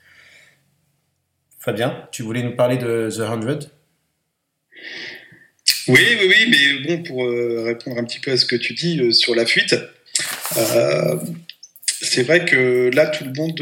[1.64, 3.70] Fabien, tu voulais nous parler de The 100
[5.90, 8.74] Oui, oui, oui, mais bon, pour euh, répondre un petit peu à ce que tu
[8.74, 9.76] dis euh, sur la fuite,
[10.58, 11.18] euh,
[11.86, 13.62] c'est vrai que là, tout le monde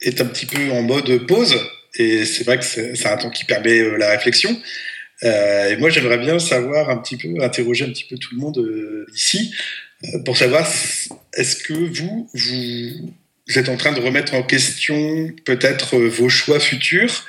[0.00, 1.56] est un petit peu en mode pause,
[1.96, 4.56] et c'est vrai que c'est un temps qui permet la réflexion.
[5.22, 9.06] Et moi, j'aimerais bien savoir un petit peu, interroger un petit peu tout le monde
[9.12, 9.52] ici,
[10.24, 10.70] pour savoir,
[11.32, 13.14] est-ce que vous, vous,
[13.48, 17.24] vous êtes en train de remettre en question peut-être euh, vos choix futurs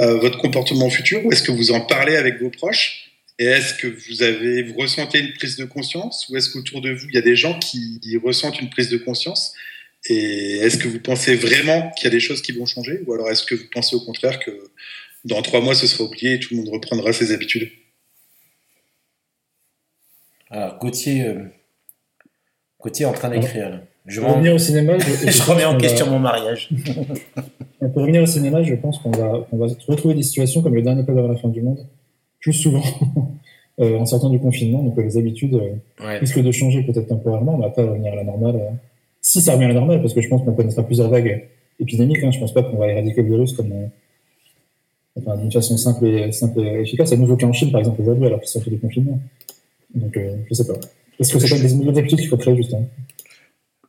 [0.00, 3.10] euh, votre comportement futur ou est-ce que vous en parlez avec vos proches?
[3.40, 6.90] Et est-ce que vous avez vous ressentez une prise de conscience ou est-ce qu'autour de
[6.92, 9.54] vous il y a des gens qui ressentent une prise de conscience?
[10.06, 13.12] Et est-ce que vous pensez vraiment qu'il y a des choses qui vont changer ou
[13.12, 14.52] alors est-ce que vous pensez au contraire que
[15.24, 17.70] dans trois mois ce sera oublié et tout le monde reprendra ses habitudes?
[20.50, 21.44] Alors, Gauthier, euh,
[22.80, 23.82] Gauthier est en train d'écrire.
[24.08, 26.70] Je, revenir au cinéma, je, remets en question va- mon mariage.
[27.80, 29.46] Pour revenir au cinéma, je pense qu'on va,
[29.86, 31.86] retrouver des situations comme le dernier pas vers la fin du monde,
[32.40, 32.82] plus souvent
[33.80, 34.82] euh, en sortant du confinement.
[34.82, 36.18] Donc euh, les habitudes euh, Ouais.
[36.18, 38.58] risquent de changer peut-être temporairement, on va pas revenir à la normale.
[39.20, 41.46] Si ça revient à la normale, parce que je pense qu'on connaîtra plusieurs vagues
[41.80, 42.22] épidémiques.
[42.24, 43.86] Hein, je pense pas qu'on va éradiquer le virus comme, euh,
[45.18, 47.10] enfin, d'une façon simple et, simple et efficace.
[47.10, 49.20] De nouveaux cas en Chine, par exemple, aujourd'hui, alors qu'ils sortent du confinement.
[49.94, 50.74] Donc euh, je sais pas.
[51.20, 52.86] Est-ce que c'est pas des nouvelles habitudes qu'il faut créer justement?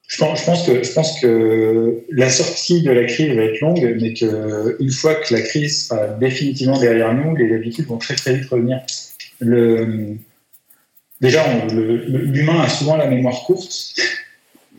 [0.09, 3.61] Je pense, je pense que je pense que la sortie de la crise va être
[3.61, 7.99] longue, mais que une fois que la crise sera définitivement derrière nous, les habitudes vont
[7.99, 8.81] très très vite revenir.
[9.39, 10.15] Le,
[11.21, 13.93] déjà, l'humain a souvent la mémoire courte.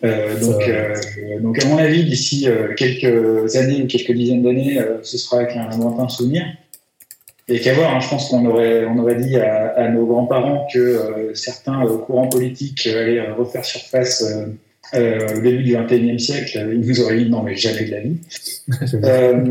[0.02, 0.94] Euh, donc, euh,
[1.40, 5.56] donc, à mon avis, d'ici euh, quelques années ou quelques dizaines d'années, ce sera avec
[5.56, 6.44] un lointain souvenir.
[7.46, 10.66] Et qu'à voir, hein, je pense qu'on aurait, on aurait dit à, à nos grands-parents
[10.72, 14.24] que certains courants politiques allaient refaire surface
[14.94, 17.90] euh, au début du XXIe siècle, euh, ils nous auraient dit non, mais jamais de
[17.90, 18.16] la vie.
[19.04, 19.44] Euh,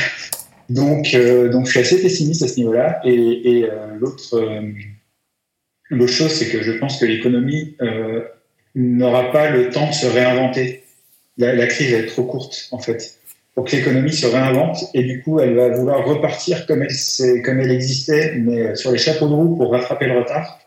[0.70, 3.00] donc, euh, donc, je suis assez pessimiste à ce niveau-là.
[3.04, 4.18] Et, et l'autre,
[6.06, 7.76] chose, c'est que je pense que l'économie
[8.74, 10.84] n'aura pas le temps de se réinventer.
[11.38, 13.18] La, la crise va être trop courte, en fait,
[13.54, 14.78] pour que l'économie se réinvente.
[14.94, 18.98] Et du coup, elle va vouloir repartir comme elle, comme elle existait, mais sur les
[18.98, 20.60] chapeaux de roue pour rattraper le retard.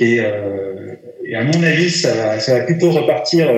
[0.00, 0.96] Et, euh,
[1.30, 3.48] et à mon avis, ça va, ça va plutôt repartir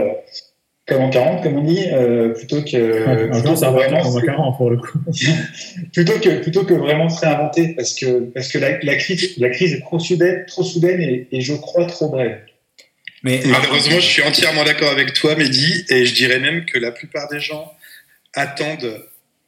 [0.87, 4.27] comme en 40, comme on dit, euh, plutôt que, plutôt jour, ça que vraiment, vraiment
[4.27, 4.99] 40 pour le coup.
[5.93, 9.51] plutôt que plutôt que vraiment se réinventer, parce que parce que la, la crise la
[9.51, 12.41] crise est trop soudaine, trop soudaine et, et je crois trop brève.
[13.23, 16.91] Mais Malheureusement, je suis entièrement d'accord avec toi, Mehdi, et je dirais même que la
[16.91, 17.73] plupart des gens
[18.35, 19.01] attendent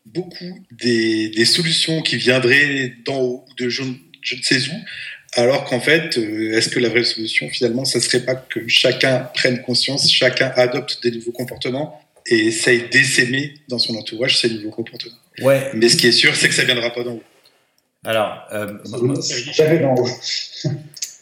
[0.07, 3.83] beaucoup des, des solutions qui viendraient d'en haut, de je,
[4.21, 4.75] je ne sais où,
[5.37, 9.29] alors qu'en fait, euh, est-ce que la vraie solution, finalement, ça serait pas que chacun
[9.35, 14.71] prenne conscience, chacun adopte des nouveaux comportements et essaye d'essaimer dans son entourage ces nouveaux
[14.71, 15.17] comportements?
[15.43, 15.71] ouais.
[15.75, 17.23] Mais ce qui est sûr, c'est que ça viendra pas d'en haut.
[18.05, 18.79] Alors, euh,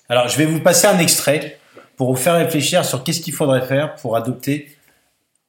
[0.09, 1.59] Alors, je vais vous passer un extrait
[1.97, 4.77] pour vous faire réfléchir sur qu'est-ce qu'il faudrait faire pour adopter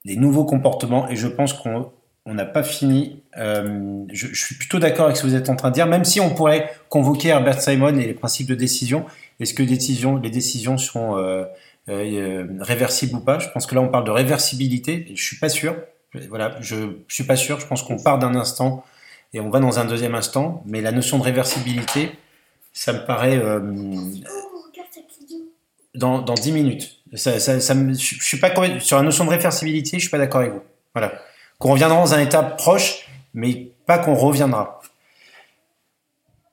[0.05, 1.09] des nouveaux comportements.
[1.09, 1.91] Et je pense qu'on
[2.26, 3.21] on n'a pas fini.
[3.38, 6.05] Euh, je, suis plutôt d'accord avec ce que vous êtes en train de dire, même
[6.05, 9.05] si on pourrait convoquer Herbert Simon et les principes de décision.
[9.39, 10.41] Est-ce que les décisions, les
[10.78, 11.45] sont euh,
[11.89, 13.39] euh, réversibles ou pas?
[13.39, 15.11] Je pense que là, on parle de réversibilité.
[15.11, 15.76] Et je suis pas sûr.
[16.30, 16.76] Voilà, je,
[17.07, 17.59] je suis pas sûr.
[17.59, 18.86] Je pense qu'on part d'un instant
[19.34, 20.63] et on va dans un deuxième instant.
[20.65, 22.11] Mais la notion de réversibilité,
[22.71, 23.41] ça me paraît
[25.95, 26.99] dans, dans 10 minutes.
[27.15, 30.17] Ça, ça, ça me, je suis pas sur la notion de réversibilité, je suis pas
[30.17, 30.63] d'accord avec vous.
[30.95, 31.13] Voilà.
[31.64, 34.82] Qu'on reviendra dans un état proche, mais pas qu'on reviendra.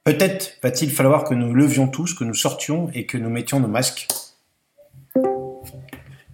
[0.05, 3.67] Peut-être va-t-il falloir que nous levions tous, que nous sortions et que nous mettions nos
[3.67, 4.07] masques.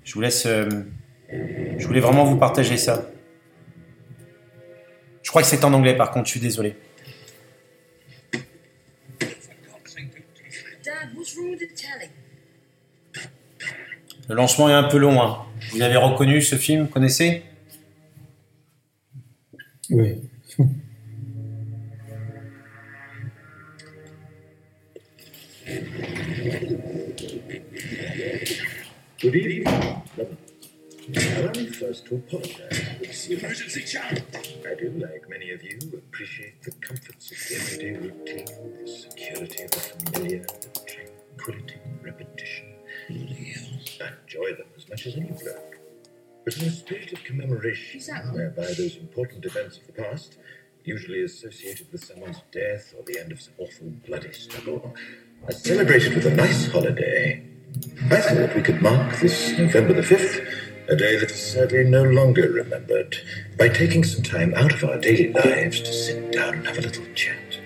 [0.04, 0.44] Je vous laisse.
[0.44, 0.68] euh,
[1.78, 3.06] je voulais vraiment vous partager ça.
[5.22, 6.76] Je crois que c'est en anglais par contre, je suis désolé.
[14.28, 15.22] Le lancement est un peu long.
[15.22, 15.46] Hein.
[15.72, 17.42] Vous avez reconnu ce film, vous connaissez?
[19.88, 20.28] Oui.
[29.20, 29.66] Good evening.
[31.14, 34.22] Allow me first to apologize for this emergency channel.
[34.68, 38.46] I do, like many of you, appreciate the comforts of the everyday routine,
[38.84, 42.74] the security of the familiar, the tranquility of repetition.
[43.08, 45.75] I enjoy them as much as any work.
[46.46, 48.00] But in a spirit of commemoration,
[48.32, 50.38] whereby those important events of the past,
[50.84, 54.94] usually associated with someone's death or the end of some awful bloody struggle,
[55.48, 57.42] are celebrated with a nice holiday.
[58.12, 60.46] I thought we could mark this November the 5th,
[60.88, 63.16] a day that is sadly no longer remembered,
[63.58, 66.82] by taking some time out of our daily lives to sit down and have a
[66.82, 67.58] little chat.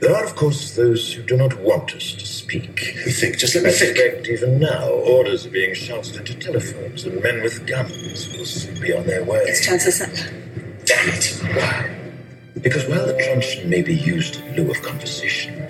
[0.00, 2.92] There are, of course, those who do not want us to speak.
[3.06, 3.96] We think, just let me think.
[3.96, 8.80] Expect even now, orders are being shouted into telephones, and men with guns will soon
[8.80, 9.40] be on their way.
[9.46, 10.30] It's Chancellor Sattler.
[10.84, 11.40] Damn it!
[11.56, 11.98] Why?
[12.60, 15.66] Because while the truncheon may be used in lieu of conversation,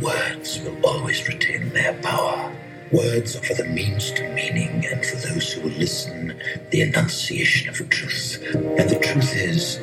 [0.00, 2.52] words will always retain their power.
[2.92, 7.88] Words offer the means to meaning, and for those who will listen, the enunciation of
[7.88, 8.42] truth.
[8.54, 9.78] And the truth is,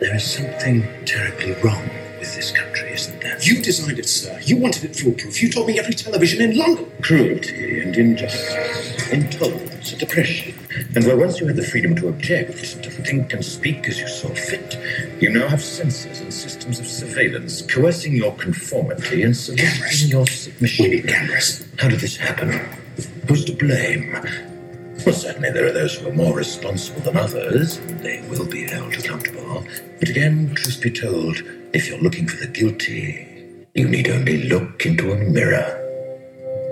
[0.00, 1.88] there is something terribly wrong
[2.24, 3.36] with this country, isn't there?
[3.40, 4.38] You designed it, sir.
[4.42, 5.42] You wanted it foolproof.
[5.42, 6.90] You told me every television in London.
[7.02, 10.58] cruelty and injustice, intolerance and oppression.
[10.94, 14.08] And where once you had the freedom to object, to think and speak as you
[14.08, 14.78] saw fit,
[15.20, 20.84] you now have censors and systems of surveillance coercing your conformity and selecting your submission.
[20.84, 21.66] We need cameras.
[21.78, 22.52] How did this happen?
[23.28, 24.12] Who's to blame?
[25.04, 28.94] Well, certainly there are those who are more responsible than others, they will be held
[28.94, 29.66] accountable.
[30.00, 31.42] But again, truth be told,
[31.74, 33.26] if you're looking for the guilty,
[33.74, 35.66] you need only look into a mirror.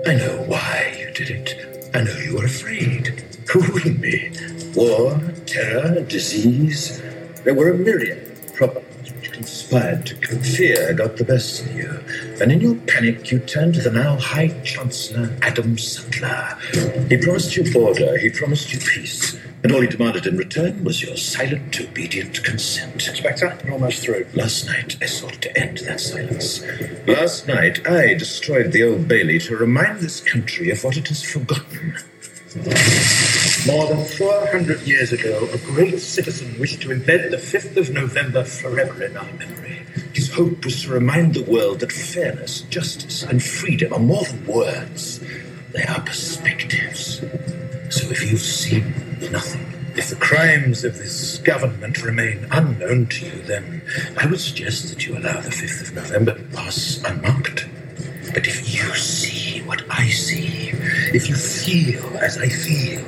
[0.07, 1.89] I know why you did it.
[1.93, 3.07] I know you were afraid.
[3.51, 4.31] Who wouldn't be?
[4.73, 7.01] War, terror, disease.
[7.43, 10.39] There were a myriad problems which conspired to kill.
[10.39, 11.99] Fear got the best of you.
[12.41, 16.57] And in your panic, you turned to the now High Chancellor Adam Sutler.
[17.09, 19.37] He promised you order, he promised you peace.
[19.63, 23.07] And all he demanded in return was your silent, obedient consent.
[23.07, 24.27] Inspector, you're almost through.
[24.33, 26.61] Last night, I sought to end that silence.
[27.07, 31.23] Last night, I destroyed the Old Bailey to remind this country of what it has
[31.23, 31.95] forgotten.
[33.65, 38.43] More than 400 years ago, a great citizen wished to embed the 5th of November
[38.43, 39.81] forever in our memory.
[40.13, 44.45] His hope was to remind the world that fairness, justice, and freedom are more than
[44.45, 45.21] words,
[45.71, 47.19] they are perspectives.
[47.89, 49.65] So if you've seen nothing,
[49.95, 53.81] if the crimes of this government remain unknown to you, then
[54.17, 57.67] I would suggest that you allow the 5th of November to pass unmarked.
[58.33, 60.69] But if you see what I see,
[61.13, 63.05] if you feel as I feel,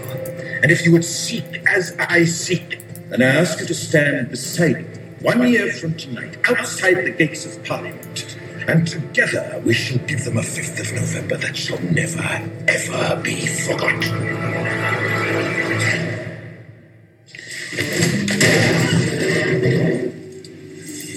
[0.62, 4.78] and if you would seek as I seek, then I ask you to stand beside
[4.78, 8.38] me one year from tonight, outside the gates of Parliament.
[8.68, 12.22] And together we shall give them a 5th of November that shall never,
[12.68, 15.15] ever be forgotten.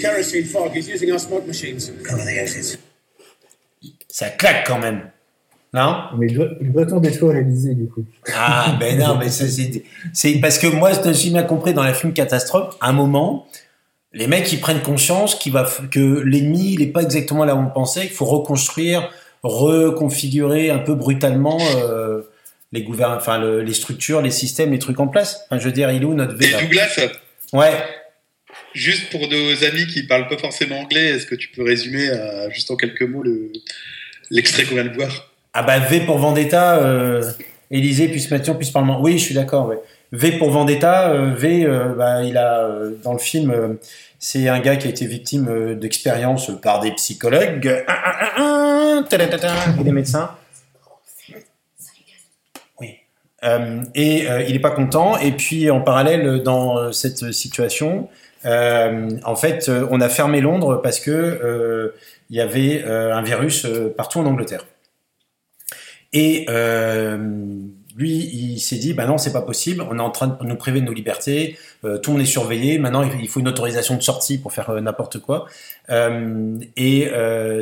[0.00, 0.70] Kerosene fog.
[0.74, 1.90] He's using our smoke machines.
[2.04, 2.78] Cover the exits.
[4.08, 5.10] Ça claque quand même.
[5.74, 6.04] Non?
[6.16, 8.02] Mais doit- doit-on détruire l'Elysée, du coup
[8.34, 9.82] Ah, ben non, mais c'est,
[10.14, 13.46] c'est parce que moi, j'ai bien compris dans la film Catastrophe, à un moment,
[14.14, 17.58] les mecs, ils prennent conscience qu'il va, que l'ennemi, il est pas exactement là où
[17.58, 19.10] on pensait, qu'il faut reconstruire,
[19.42, 22.22] reconfigurer un peu brutalement euh,
[22.72, 25.42] les gouvernements, enfin, le- les structures, les systèmes, les trucs en place.
[25.50, 27.00] Enfin, je veux dire, il est où notre V Douglas,
[27.52, 27.72] Ouais.
[28.74, 32.50] juste pour nos amis qui parlent pas forcément anglais, est-ce que tu peux résumer euh,
[32.50, 33.52] juste en quelques mots le-
[34.30, 35.30] l'extrait qu'on vient de voir?
[35.54, 37.22] Ah bah V pour Vendetta, euh,
[37.70, 39.00] Élysée plus Mathieu plus Parlement.
[39.00, 39.66] Oui, je suis d'accord.
[39.68, 39.78] ouais.
[40.12, 42.66] V pour Vendetta, euh, V, euh, bah, il a
[43.04, 43.76] dans le film,
[44.18, 49.02] c'est un gars qui a été victime d'expériences par des psychologues, Ah, ah, ah,
[49.80, 50.30] et des médecins.
[53.44, 55.16] Euh, et euh, il n'est pas content.
[55.18, 58.08] Et puis en parallèle, dans euh, cette situation,
[58.44, 61.92] euh, en fait, on a fermé Londres parce que
[62.30, 63.66] il y avait un virus
[63.96, 64.66] partout en Angleterre.
[66.12, 66.46] Et
[67.96, 69.84] lui, il s'est dit, bah non, c'est pas possible.
[69.90, 71.58] On est en train de nous priver de nos libertés.
[71.84, 72.78] Euh, tout monde est surveillé.
[72.78, 75.46] Maintenant, il faut une autorisation de sortie pour faire euh, n'importe quoi.
[75.90, 77.10] Euh, et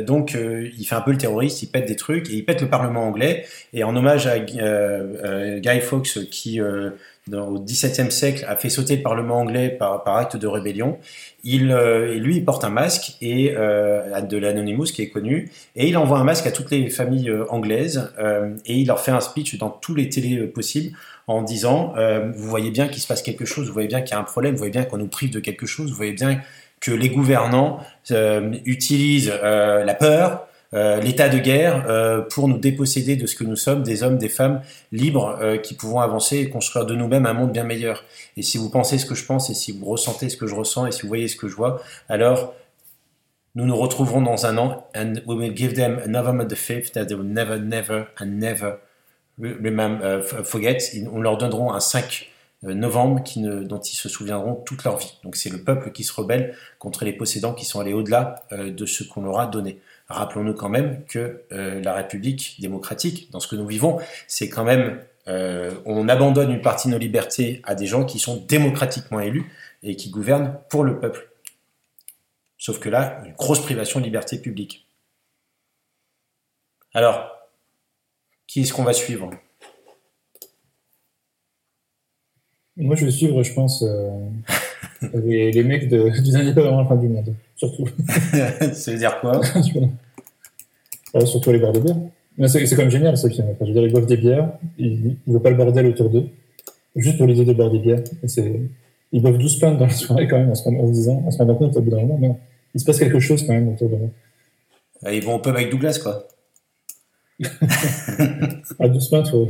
[0.05, 1.63] donc, il fait un peu le terroriste.
[1.63, 3.45] Il pète des trucs et il pète le Parlement anglais.
[3.73, 6.59] Et en hommage à Guy Fawkes, qui
[7.27, 10.97] dans, au XVIIe siècle a fait sauter le Parlement anglais par, par acte de rébellion,
[11.43, 16.19] il, lui, il porte un masque et de l'Anonymous qui est connu, et il envoie
[16.19, 18.11] un masque à toutes les familles anglaises
[18.65, 20.97] et il leur fait un speech dans tous les télés possibles
[21.27, 24.11] en disant euh, vous voyez bien qu'il se passe quelque chose, vous voyez bien qu'il
[24.11, 26.13] y a un problème, vous voyez bien qu'on nous prive de quelque chose, vous voyez
[26.13, 26.41] bien
[26.79, 27.79] que les gouvernants
[28.11, 33.55] euh, utilisent euh, la peur, l'état de guerre pour nous déposséder de ce que nous
[33.55, 34.61] sommes, des hommes, des femmes
[34.91, 38.03] libres qui pouvons avancer et construire de nous-mêmes un monde bien meilleur.
[38.35, 40.53] Et si vous pensez ce que je pense et si vous ressentez ce que je
[40.53, 42.53] ressens et si vous voyez ce que je vois, alors
[43.55, 46.91] nous nous retrouverons dans un an and we will give them a November the 5th
[46.91, 48.79] that they will never, never and never
[49.41, 50.77] remember, euh, f- forget.
[50.93, 52.29] Ils- On leur donneront un 5
[52.63, 55.13] novembre qui dont ils se souviendront toute leur vie.
[55.23, 58.71] Donc c'est le peuple qui se rebelle contre les possédants qui sont allés au-delà euh,
[58.71, 59.79] de ce qu'on leur a donné.
[60.07, 64.63] Rappelons-nous quand même que euh, la République démocratique, dans ce que nous vivons, c'est quand
[64.63, 69.19] même euh, on abandonne une partie de nos libertés à des gens qui sont démocratiquement
[69.19, 69.51] élus
[69.83, 71.29] et qui gouvernent pour le peuple.
[72.57, 74.87] Sauf que là, une grosse privation de liberté publique.
[76.93, 77.36] Alors,
[78.47, 79.29] qui est-ce qu'on va suivre?
[82.77, 84.09] Moi, je vais suivre, je pense, euh,
[85.25, 87.85] les, les mecs de, du dernier pas vraiment la fin du monde, surtout.
[88.73, 89.41] Ça veut dire quoi?
[91.15, 91.95] Euh, surtout les bars de bière.
[92.47, 93.47] C'est quand même génial film.
[93.49, 96.11] Enfin, je veux dire, ils boivent des bières, ils ne voient pas le bordel autour
[96.11, 96.27] d'eux,
[96.95, 98.03] juste pour l'idée de boire des bières.
[98.37, 98.61] Et
[99.11, 101.23] Ils boivent 12 pintes dans la soirée quand même, en se, rendant- en se disant,
[101.25, 102.39] en se rendant compte au bout d'un moment, non,
[102.75, 104.11] il se passe quelque chose quand même autour de nous.
[105.05, 106.27] Euh, Ils vont au pub avec Douglas, quoi.
[108.79, 109.47] À 12 pintes, faut...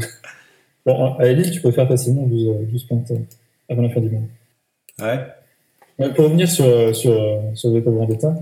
[0.86, 3.18] bon, à Elite, tu peux faire facilement 12, euh, 12 pintes euh,
[3.70, 4.28] avant la fin du monde.
[5.02, 5.26] Ouais.
[6.16, 8.36] Pour revenir sur, euh, sur, euh, sur pour Vendetta.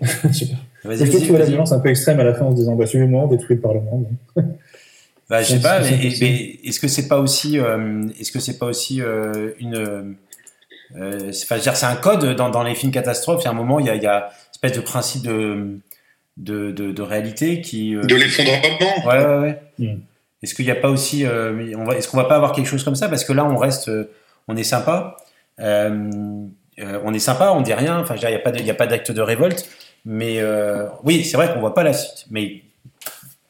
[0.82, 2.56] Vas-y, Est-ce que tu vois la violence un peu extrême à la fin en se
[2.56, 4.02] disant, bah, suivez-moi, on détruit le Parlement.
[5.28, 6.06] Bah, je sais pas, mais,
[6.64, 9.76] est-ce que c'est pas aussi, euh, est-ce que c'est pas aussi euh, une,
[10.96, 13.42] euh, c'est- enfin, je veux dire, c'est un code dans, dans les films catastrophes.
[13.42, 15.22] Il y a un moment, il y a, il y a une espèce de principe
[15.22, 15.78] de,
[16.36, 17.94] de, de, de réalité qui.
[17.96, 19.06] euh, De l'effondrement.
[19.06, 19.62] Ouais, ouais, ouais.
[19.78, 20.00] Mm.
[20.42, 22.52] Est-ce qu'il n'y a pas aussi, euh, mais on va, est-ce qu'on va pas avoir
[22.52, 23.08] quelque chose comme ça?
[23.08, 24.10] Parce que là, on reste, euh,
[24.48, 25.16] on est sympa,
[25.58, 26.08] euh,
[26.78, 27.98] euh, on est sympa, on dit rien.
[27.98, 29.20] Enfin, je veux dire, il n'y a pas, de- il y a pas d'acte de
[29.20, 29.68] révolte,
[30.06, 32.24] mais euh, oui, c'est vrai qu'on voit pas la suite.
[32.30, 32.62] Mais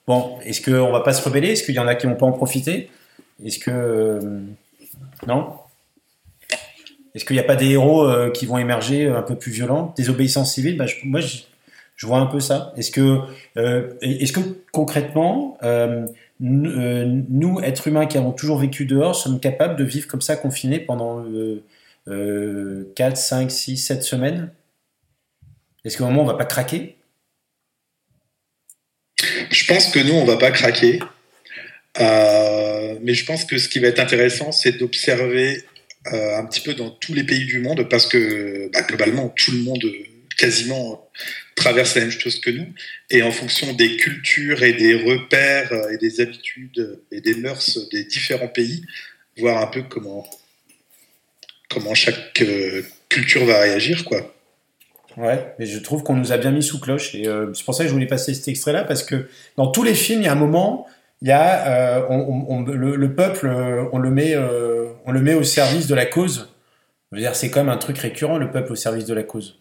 [0.09, 1.51] bon, est-ce qu'on va pas se rebeller?
[1.53, 2.91] Est-ce qu'il y en a qui vont pas en profiter?
[3.45, 4.41] Est-ce que euh,
[5.29, 5.53] non?
[7.15, 9.95] Est-ce qu'il n'y a pas des héros euh, qui vont émerger un peu plus violents,
[9.97, 10.77] des obéissances civiles?
[10.77, 11.39] Bah, je- Moi, je,
[12.01, 12.73] je vois un peu ça.
[12.79, 13.19] Est-ce que,
[13.59, 13.93] euh,
[14.73, 16.07] concrètement, euh,
[16.43, 20.35] euh, nous, êtres humains qui avons toujours vécu dehors, sommes capables de vivre comme ça,
[20.37, 21.63] confinés pendant euh,
[22.09, 24.51] euh, 4, 5, 6, 7 semaines?
[25.85, 26.97] Est-ce qu'au moment, on va pas craquer?
[29.51, 31.01] Je pense que nous, on va pas craquer.
[31.99, 35.63] Mais je pense que ce qui va être intéressant, c'est d'observer
[36.07, 39.59] un petit peu dans tous les pays du monde, parce que bah, globalement, tout le
[39.59, 39.85] monde
[40.37, 41.09] quasiment
[41.57, 42.67] traverse la même chose que nous.
[43.11, 47.79] Et en fonction des cultures et des repères euh, et des habitudes et des mœurs
[47.91, 48.85] des différents pays,
[49.39, 50.27] voir un peu comment,
[51.69, 54.05] comment chaque euh, culture va réagir.
[54.05, 54.35] quoi.
[55.17, 57.75] Ouais, mais je trouve qu'on nous a bien mis sous cloche et euh, c'est pour
[57.75, 60.29] ça que je voulais passer cet extrait-là parce que dans tous les films, il y
[60.29, 60.87] a un moment,
[61.23, 65.35] il y a euh, le, le peuple, euh, on le met, euh, on le met
[65.35, 66.49] au service de la cause.
[67.33, 69.59] C'est quand même un truc récurrent, le peuple au service de la cause.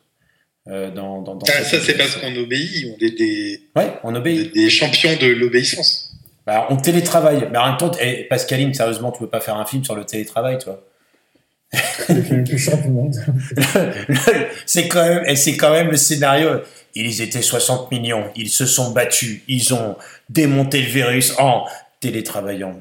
[0.69, 3.91] Euh, dans, dans, dans Ah, cette- ça, c'est parce qu'on obéit, on est des, Ouais,
[4.03, 4.53] on obéit.
[4.53, 6.13] des champions de l'obéissance.
[6.45, 7.47] Bah, on télétravaille.
[7.51, 10.05] Mais en même temps, eh, Pascaline, sérieusement, tu veux pas faire un film sur le
[10.05, 10.83] télétravail, toi
[14.65, 16.61] c'est quand même, et c'est quand même le scénario.
[16.95, 19.95] Ils étaient 60 millions, ils se sont battus, ils ont
[20.29, 21.65] démonté le virus en
[21.99, 22.79] télétravaillant.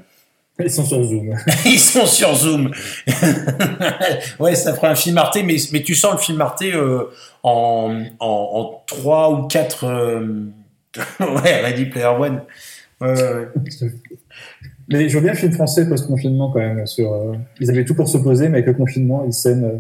[0.61, 1.35] Ils sont sur Zoom.
[1.65, 2.73] Ils sont sur Zoom.
[4.41, 7.05] ouais, ça ferait un film Arte, mais, mais tu sens le film Arte euh,
[7.43, 9.87] en, en, en 3 ou 4...
[11.21, 12.43] ouais, Ready Player One.
[13.01, 13.91] Ouais, ouais, ouais.
[14.89, 16.87] Mais je vois bien le film français post-confinement quand même.
[16.87, 19.79] Sur, euh, ils avaient tout pour s'opposer, mais avec le confinement, ils s'aiment euh,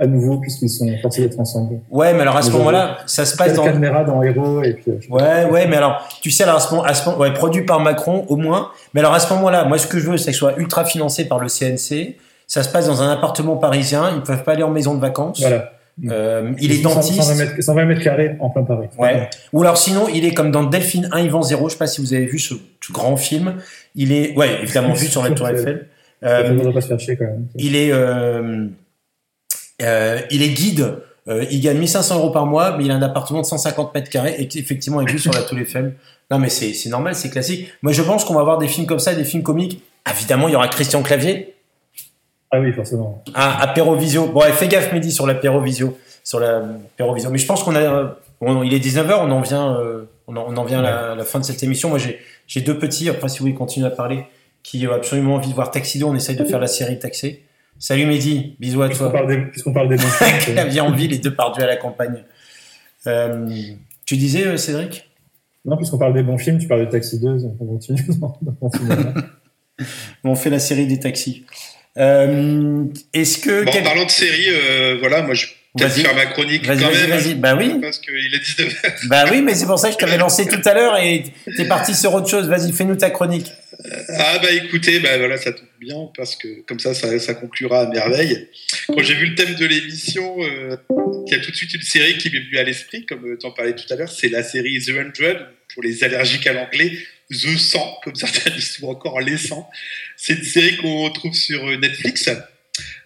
[0.00, 1.80] à nouveau puisqu'ils sont forcés d'être ensemble.
[1.90, 3.64] Ouais, mais alors à ce moment-là, ça se passe dans...
[3.64, 4.84] caméra dans Héros et puis.
[4.88, 4.98] euh.
[5.10, 7.62] Ouais, ouais, mais alors, tu sais, alors à ce moment, à ce moment- ouais, produit
[7.62, 8.70] par Macron au moins.
[8.94, 10.84] Mais alors à ce moment-là, moi, ce que je veux, c'est que ce soit ultra
[10.84, 12.16] financé par le CNC.
[12.46, 14.10] Ça se passe dans un appartement parisien.
[14.16, 15.40] Ils peuvent pas aller en maison de vacances.
[15.40, 15.70] Voilà.
[16.08, 17.22] Euh, il est 100 dentiste.
[17.22, 18.88] 120 mètres, 120 mètres carrés en plein Paris.
[18.98, 19.28] Ouais.
[19.52, 21.68] Ou alors sinon, il est comme dans Delphine 1, Yvan 0.
[21.68, 22.54] Je sais pas si vous avez vu ce,
[22.90, 23.56] grand film.
[23.94, 25.88] Il est, ouais, évidemment vu sur la Tour Eiffel.
[26.22, 26.70] Euh, ne
[27.56, 28.66] il est, euh,
[29.82, 30.98] euh, il est guide.
[31.28, 34.10] Euh, il gagne 1500 euros par mois, mais il a un appartement de 150 mètres
[34.10, 35.94] carrés et effectivement est vu sur la Tour Eiffel.
[36.30, 37.68] Non, mais c'est c'est normal, c'est classique.
[37.82, 39.82] Moi, je pense qu'on va avoir des films comme ça, des films comiques.
[40.10, 41.54] Évidemment, il y aura Christian Clavier.
[42.50, 43.22] Ah oui, forcément.
[43.34, 44.26] Ah, apérovisio.
[44.28, 45.96] Bon, ouais, fais gaffe, Mehdi, sur l'apérovisio.
[46.24, 47.30] Sur l'apérovisio.
[47.30, 47.80] Mais je pense qu'on a.
[47.80, 48.08] euh,
[48.40, 51.24] bon, il est 19h, on en vient, euh, on en, on en vient à la,
[51.24, 51.88] fin de cette émission.
[51.90, 52.18] Moi, j'ai
[52.48, 54.24] j'ai deux petits, après, si vous voulez continuer à parler,
[54.64, 56.08] qui ont absolument envie de voir Taxido.
[56.08, 57.44] On essaye de faire la série Taxé.
[57.80, 59.10] Salut Mehdi, bisous à toi.
[59.10, 61.66] parle des, puisqu'on parle des bons films, c'est- Clavier en ville et deux pardus à
[61.66, 62.24] la campagne.
[63.06, 63.48] Euh,
[64.04, 65.08] tu disais, euh, Cédric?
[65.64, 68.04] Non, puisqu'on parle des bons films, tu parles de Taxi 2, donc on continue.
[70.24, 71.46] On fait la série des taxis.
[71.96, 73.64] Euh, Est-ce que.
[73.64, 75.46] Bon, en parlant de série, euh, voilà, moi je
[75.76, 76.02] peut-être Vas-y.
[76.02, 77.10] faire ma chronique Vas-y, quand vas-y, même.
[77.18, 77.34] vas-y.
[77.34, 77.74] Bah oui.
[77.80, 79.08] Parce qu'il est 19h.
[79.08, 81.24] Bah oui, mais c'est pour ça que je t'avais lancé tout à l'heure et
[81.56, 82.48] t'es parti sur autre chose.
[82.48, 83.46] Vas-y, fais-nous ta chronique.
[84.10, 87.80] Ah bah écoutez, bah voilà, ça tombe bien parce que comme ça, ça, ça conclura
[87.82, 88.48] à merveille.
[88.88, 90.76] Quand j'ai vu le thème de l'émission, euh,
[91.26, 93.46] il y a tout de suite une série qui m'est venue à l'esprit, comme tu
[93.46, 95.36] en parlais tout à l'heure, c'est la série The 100,
[95.72, 96.92] pour les allergiques à l'anglais,
[97.30, 99.66] The 100, comme certains disent ou encore les 100.
[100.16, 102.28] C'est une série qu'on trouve sur euh, Netflix.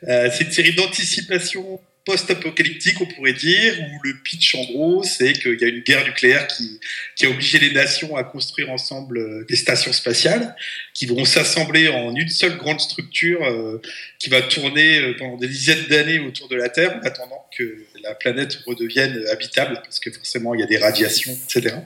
[0.09, 5.33] Euh, c'est une série d'anticipation post-apocalyptique, on pourrait dire, où le pitch, en gros, c'est
[5.33, 6.79] qu'il y a une guerre nucléaire qui,
[7.17, 10.55] qui a obligé les nations à construire ensemble euh, des stations spatiales
[10.93, 13.81] qui vont s'assembler en une seule grande structure euh,
[14.19, 17.85] qui va tourner euh, pendant des dizaines d'années autour de la Terre en attendant que
[18.03, 21.77] la planète redevienne habitable, parce que forcément il y a des radiations, etc.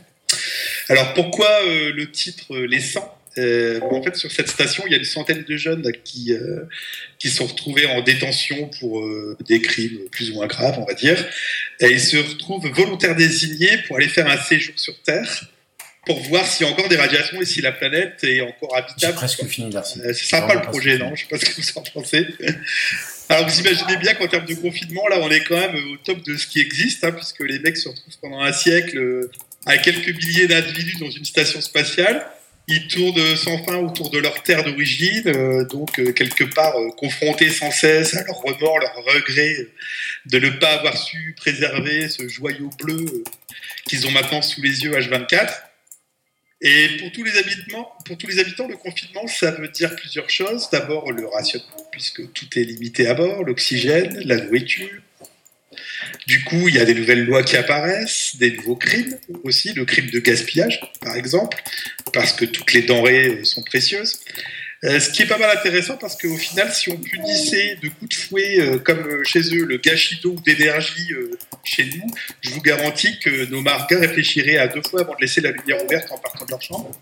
[0.88, 4.98] Alors pourquoi le titre Les 100 Euh, En fait, sur cette station, il y a
[4.98, 6.64] une centaine de jeunes qui, euh,
[7.18, 10.94] qui sont retrouvés en détention pour euh, des crimes plus ou moins graves, on va
[10.94, 11.16] dire.
[11.80, 15.48] Et ils se retrouvent volontaires désignés pour aller faire un séjour sur Terre
[16.06, 19.14] pour voir s'il y a encore des radiations et si la planète est encore habitable.
[19.14, 19.76] presque fini.
[19.76, 21.14] Euh, c'est sympa le projet, non?
[21.14, 22.26] Je sais pas ce que vous en pensez.
[23.28, 26.24] Alors vous imaginez bien qu'en termes de confinement, là, on est quand même au top
[26.24, 29.28] de ce qui existe, hein, puisque les mecs se retrouvent pendant un siècle
[29.66, 32.24] à quelques milliers d'individus dans une station spatiale.
[32.70, 36.90] Ils tournent sans fin autour de leur terre d'origine, euh, donc euh, quelque part euh,
[36.90, 39.68] confrontés sans cesse à leur remords, leur regret
[40.26, 43.24] de ne pas avoir su préserver ce joyau bleu
[43.86, 45.48] qu'ils ont maintenant sous les yeux H24.
[46.60, 50.28] Et pour tous les habitants, pour tous les habitants, le confinement, ça veut dire plusieurs
[50.28, 50.68] choses.
[50.70, 55.00] D'abord, le rationnement, puisque tout est limité à bord, l'oxygène, la nourriture.
[56.26, 59.84] Du coup, il y a des nouvelles lois qui apparaissent, des nouveaux crimes aussi, le
[59.84, 61.62] crime de gaspillage, par exemple,
[62.12, 64.20] parce que toutes les denrées euh, sont précieuses.
[64.84, 68.10] Euh, ce qui est pas mal intéressant parce qu'au final, si on punissait de coups
[68.10, 71.08] de fouet, euh, comme chez eux, le gâchis d'eau ou d'énergie
[71.64, 72.06] chez nous,
[72.42, 75.84] je vous garantis que nos margas réfléchiraient à deux fois avant de laisser la lumière
[75.84, 76.92] ouverte en partant de leur chambre.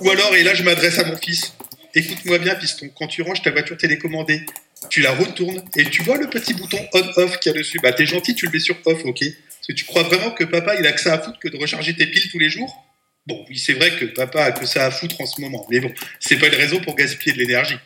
[0.00, 1.54] Ou alors, et là je m'adresse à mon fils,
[1.94, 4.44] écoute-moi bien, piston, quand tu ranges ta voiture télécommandée,
[4.90, 7.78] tu la retournes et tu vois le petit bouton on-off qu'il y a dessus.
[7.82, 10.44] Bah, t'es gentil, tu le mets sur off, ok Parce que tu crois vraiment que
[10.44, 12.84] papa, il a que ça à foutre que de recharger tes piles tous les jours?
[13.26, 15.80] Bon, oui, c'est vrai que papa a que ça à foutre en ce moment, mais
[15.80, 17.78] bon, c'est pas une raison pour gaspiller de l'énergie.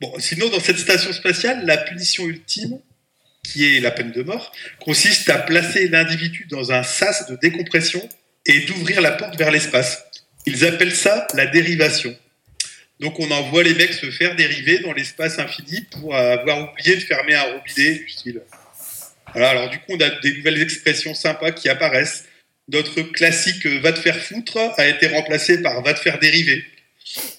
[0.00, 2.78] Bon, sinon, dans cette station spatiale, la punition ultime,
[3.42, 8.08] qui est la peine de mort, consiste à placer l'individu dans un sas de décompression
[8.46, 10.04] et d'ouvrir la porte vers l'espace.
[10.46, 12.16] Ils appellent ça la dérivation.
[13.00, 17.00] Donc on envoie les mecs se faire dériver dans l'espace infini pour avoir oublié de
[17.00, 18.42] fermer un robinet du style.
[19.34, 22.24] Alors du coup on a des nouvelles expressions sympas qui apparaissent.
[22.68, 26.64] Notre classique va te faire foutre a été remplacé par va te faire dériver.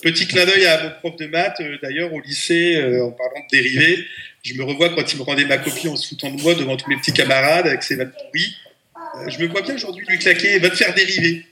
[0.04, 3.40] Petit clin d'œil à mon prof de maths, euh, d'ailleurs au lycée, euh, en parlant
[3.40, 4.06] de dériver,
[4.44, 6.78] je me revois quand il me rendait ma copie en se foutant de moi devant
[6.78, 8.56] tous mes petits camarades avec ses vannes pourries.
[8.96, 11.46] Euh, je me vois bien aujourd'hui lui claquer va te faire dériver.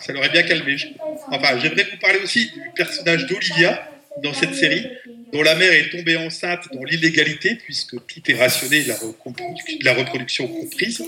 [0.00, 0.76] Ça l'aurait bien calmé.
[1.30, 3.88] Enfin, j'aimerais vous parler aussi du personnage d'Olivia
[4.22, 4.86] dans cette série,
[5.32, 9.94] dont la mère est tombée enceinte dans l'illégalité, puisque tout est rationné, la, reproduc- la
[9.94, 11.04] reproduction comprise.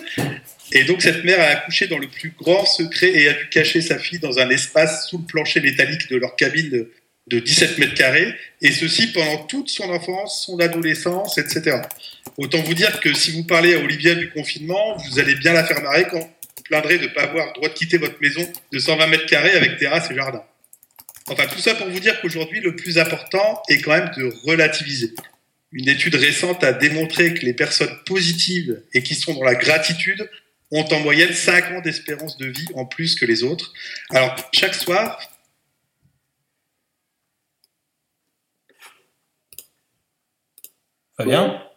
[0.72, 3.80] Et donc cette mère a accouché dans le plus grand secret et a dû cacher
[3.80, 6.92] sa fille dans un espace sous le plancher métallique de leur cabine de,
[7.26, 11.78] de 17 mètres carrés, et ceci pendant toute son enfance, son adolescence, etc.
[12.36, 15.64] Autant vous dire que si vous parlez à Olivia du confinement, vous allez bien la
[15.64, 16.30] faire marrer quand
[16.70, 19.50] plaindrez de ne pas avoir le droit de quitter votre maison de 120 mètres carrés
[19.50, 20.42] avec terrasse et jardin.
[21.26, 25.14] Enfin, tout ça pour vous dire qu'aujourd'hui, le plus important est quand même de relativiser.
[25.72, 30.28] Une étude récente a démontré que les personnes positives et qui sont dans la gratitude
[30.70, 33.72] ont en moyenne 5 ans d'espérance de vie en plus que les autres.
[34.10, 35.20] Alors, chaque soir,
[41.16, 41.69] Fabien?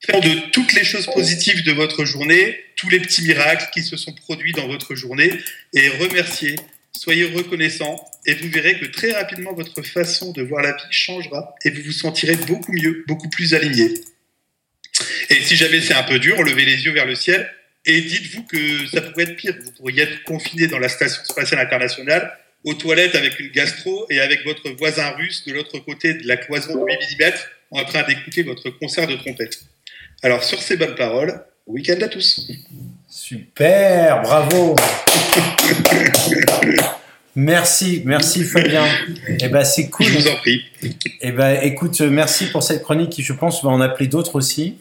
[0.00, 3.96] Faites de toutes les choses positives de votre journée, tous les petits miracles qui se
[3.96, 5.30] sont produits dans votre journée,
[5.72, 6.56] et remerciez.
[6.96, 11.54] Soyez reconnaissants, et vous verrez que très rapidement, votre façon de voir la vie changera,
[11.64, 13.94] et vous vous sentirez beaucoup mieux, beaucoup plus aligné.
[15.28, 17.50] Et si jamais c'est un peu dur, levez les yeux vers le ciel
[17.84, 19.54] et dites-vous que ça pourrait être pire.
[19.62, 24.20] Vous pourriez être confiné dans la station spatiale internationale, aux toilettes avec une gastro et
[24.20, 27.32] avec votre voisin russe de l'autre côté de la cloison de 8 mm
[27.72, 29.60] en train d'écouter votre concert de trompette.
[30.22, 32.48] Alors, sur ces bonnes paroles, week-end à tous.
[33.08, 34.76] Super, bravo.
[37.34, 38.84] merci, merci Fabien.
[39.40, 40.06] Eh ben c'est cool.
[40.06, 40.62] Je vous en prie.
[41.20, 44.78] Eh ben écoute, merci pour cette chronique qui, je pense, va en appeler d'autres aussi.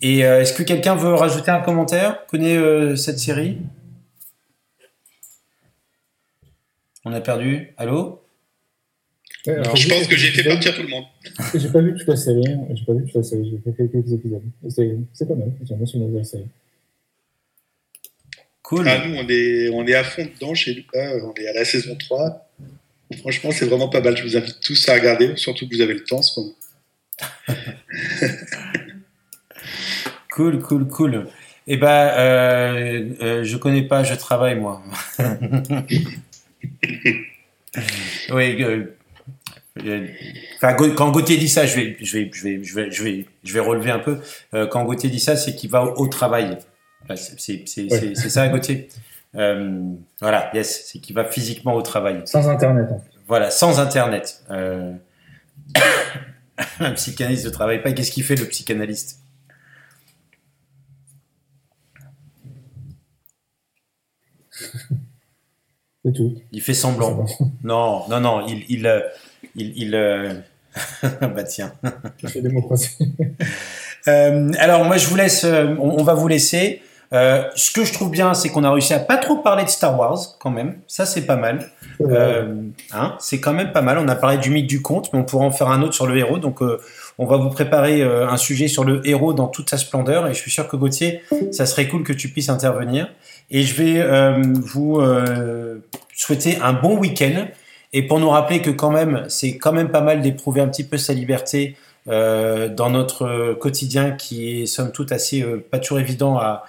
[0.00, 2.26] Et euh, est-ce que quelqu'un veut rajouter un commentaire?
[2.26, 3.58] Connaît euh, cette série?
[7.04, 7.72] On a perdu.
[7.76, 8.22] Allô?
[9.48, 11.04] Ouais, alors, Je pense que j'ai fait partir tout le monde.
[11.54, 12.42] J'ai pas vu toute la série.
[12.74, 13.50] J'ai pas vu toute la série.
[13.50, 14.42] J'ai fait quelques épisodes.
[14.68, 15.52] C'est c'est pas mal.
[15.64, 16.46] J'aime bien ce la série.
[18.62, 18.86] Cool.
[18.86, 21.16] Ah, nous, on est, on est à fond dedans chez Lucas.
[21.24, 22.50] On est à la saison 3.
[23.20, 24.16] Franchement, c'est vraiment pas mal.
[24.16, 26.54] Je vous invite tous à regarder, surtout que vous avez le temps en ce moment.
[30.38, 31.26] Cool, cool, cool.
[31.66, 34.80] Eh ben, euh, euh, je connais pas, je travaille moi.
[38.30, 38.62] oui.
[38.62, 38.96] euh,
[40.56, 43.26] Enfin, quand Gauthier dit ça, je vais, je vais, je vais, je vais, je vais,
[43.44, 44.18] je vais relever un peu.
[44.54, 46.58] Euh, quand Gauthier dit ça, c'est qu'il va au, travail.
[47.36, 48.14] C'est- Ouais.
[48.14, 48.88] ça, Gauthier?
[49.34, 49.82] Euh,
[50.20, 52.22] voilà, yes, c'est qu'il va physiquement au travail.
[52.24, 52.86] Sans internet.
[52.90, 53.10] En fait.
[53.28, 54.42] Voilà, sans Internet.
[54.50, 54.94] Euh...
[56.80, 57.92] un psychanalyste ne travaille pas.
[57.92, 59.20] Qu'est-ce qu'il fait, le psychanalyste?
[66.04, 66.36] C'est tout.
[66.52, 67.26] Il fait semblant.
[67.62, 68.64] Non, non, non, il...
[68.68, 69.00] il, euh,
[69.58, 70.32] il, il euh,
[71.20, 71.72] bah tiens.
[72.22, 72.90] Je fais des mots croisés.
[74.06, 76.80] Euh, alors moi je vous laisse, euh, on, on va vous laisser.
[77.12, 79.68] Euh, ce que je trouve bien, c'est qu'on a réussi à pas trop parler de
[79.68, 80.78] Star Wars quand même.
[80.86, 81.70] Ça c'est pas mal.
[82.00, 83.98] Hein, c'est quand même pas mal.
[83.98, 86.06] On a parlé du mythe du conte, mais on pourra en faire un autre sur
[86.06, 86.38] le héros.
[86.38, 86.60] Donc,
[87.18, 90.26] on va vous préparer un sujet sur le héros dans toute sa splendeur.
[90.26, 93.10] Et je suis sûr que Gauthier, ça serait cool que tu puisses intervenir.
[93.50, 95.02] Et je vais vous
[96.14, 97.48] souhaiter un bon week-end.
[97.92, 100.84] Et pour nous rappeler que quand même, c'est quand même pas mal d'éprouver un petit
[100.84, 101.76] peu sa liberté
[102.08, 106.64] euh, dans notre quotidien qui est somme toute assez euh, pas toujours évident à,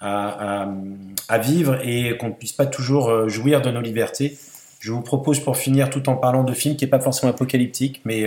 [0.00, 4.36] à, vivre et qu'on ne puisse pas toujours euh, jouir de nos libertés.
[4.80, 8.00] Je vous propose pour finir, tout en parlant de films qui n'est pas forcément apocalyptique,
[8.06, 8.24] mais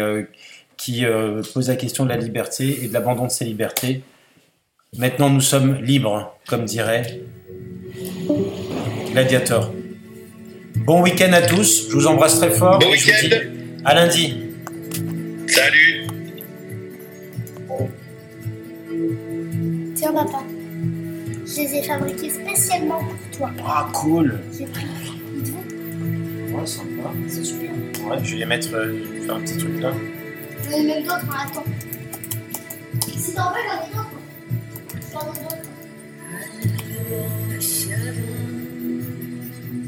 [0.78, 1.04] qui
[1.52, 4.04] pose la question de la liberté et de l'abandon de ses libertés.
[4.96, 7.22] Maintenant, nous sommes libres, comme dirait
[9.12, 9.72] Gladiator.
[10.86, 12.80] Bon week-end à tous, je vous embrasse très fort.
[12.80, 13.28] Bon et je vous week-end.
[13.38, 14.38] dis à lundi.
[15.48, 16.08] Salut
[19.96, 20.44] Tiens, papa.
[21.46, 23.52] Je les ai fabriqués spécialement pour toi.
[23.66, 24.40] Ah, cool.
[24.58, 24.86] J'ai pris.
[25.38, 27.12] Ils te vont Ouais, sympa.
[27.30, 27.70] C'est super.
[28.06, 29.92] Ouais, je vais les mettre, euh, je vais faire un petit truc là.
[30.70, 31.64] J'en ai même d'autres, hein, attends.
[33.18, 34.20] Si t'en veux, j'en ai d'autres.
[35.14, 35.70] J'en ai d'autres.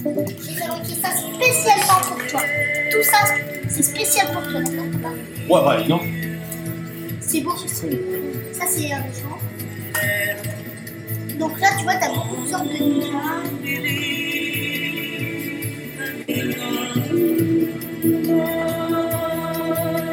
[0.06, 2.42] J'ai fabriqué ça spécialement pour toi.
[2.92, 3.18] Tout ça,
[3.68, 5.14] c'est spécial pour toi, d'accord, papa?
[5.50, 6.00] Ouais, bah, non.
[7.22, 7.56] C'est beau.
[7.58, 9.40] Ça, c'est un champ.
[11.40, 14.06] Donc là, tu vois, t'as beaucoup de sortes de.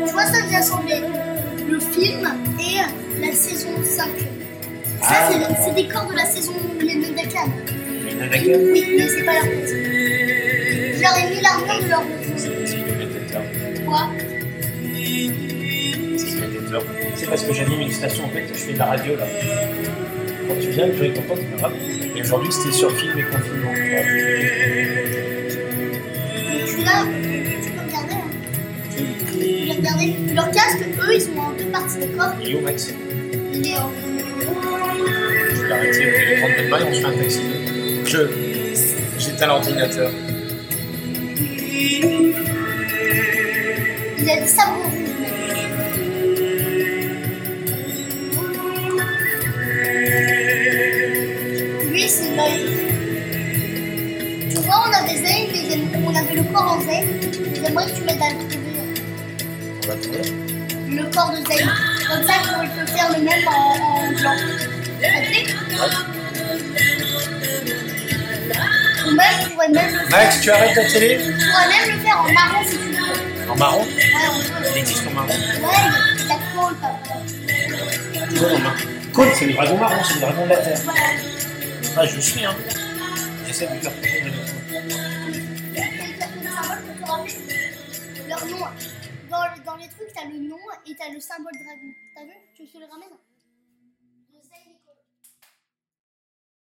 [0.07, 0.95] Tu vois, ça, j'ai assemblé
[1.68, 2.28] le film
[2.59, 4.09] et la saison 5.
[5.03, 6.53] Ça, c'est le- c'est des corps de la saison
[8.30, 9.68] Oui, mais c'est pas leur tête.
[9.68, 12.02] Je leur ai mis l'armure de leur
[13.84, 14.10] Quoi
[17.16, 19.26] C'est parce que j'anime une station en fait, je fais de la radio là.
[20.48, 21.72] Quand tu viens, je réponds pas, c'est pas grave.
[22.16, 23.72] Et aujourd'hui c'était sur film et confinement.
[23.72, 23.76] Donc
[26.66, 27.04] tu là,
[27.62, 28.14] tu peux regarder.
[28.14, 28.28] Hein.
[28.96, 30.14] Tu peux les regarder.
[30.34, 32.34] Leur casque, eux, ils sont en deux parties de corps.
[32.40, 32.94] Il est où Max
[33.52, 33.90] Il est en.
[35.54, 37.40] Je vais arrêter, ok, je vais prendre le bail, on se fait un taxi.
[38.12, 38.18] Je.
[39.18, 40.10] J'éteins l'ordinateur.
[44.18, 46.12] Il a des sabres rouges.
[51.90, 52.64] Lui, c'est l'œil.
[54.50, 57.08] Tu vois, on a des ailes, mais j'aime- on avait le corps en Zane.
[57.54, 58.74] J'aimerais que tu m'aides à le trouver.
[59.82, 60.22] On va trouver.
[60.88, 61.70] Le corps de Zane.
[62.08, 64.36] Comme ça, on peut faire le même en, en blanc.
[65.00, 66.11] Ça te plaît Ou
[69.14, 70.10] même, tu pourrais même le faire.
[70.10, 73.50] Max, tu arrêtes la télé Tu pourrais même le faire en marron si tu veux.
[73.50, 73.88] En marron Ouais,
[74.30, 74.68] on peut.
[74.72, 75.34] Il existe en marron Ouais,
[76.18, 77.14] il y a trop le papa.
[78.28, 79.12] Toujours en.
[79.12, 80.80] Côte, c'est le dragon marron, c'est le dragon de la terre.
[81.96, 82.54] Ah, je suis, hein.
[83.46, 84.22] J'essaie de faire rappeler
[88.28, 88.58] leur nom.
[89.30, 90.56] Dans, dans les trucs, t'as le nom
[90.86, 91.90] et t'as le symbole dragon.
[92.14, 92.32] T'as vu?
[92.56, 93.08] Tu te le ramènes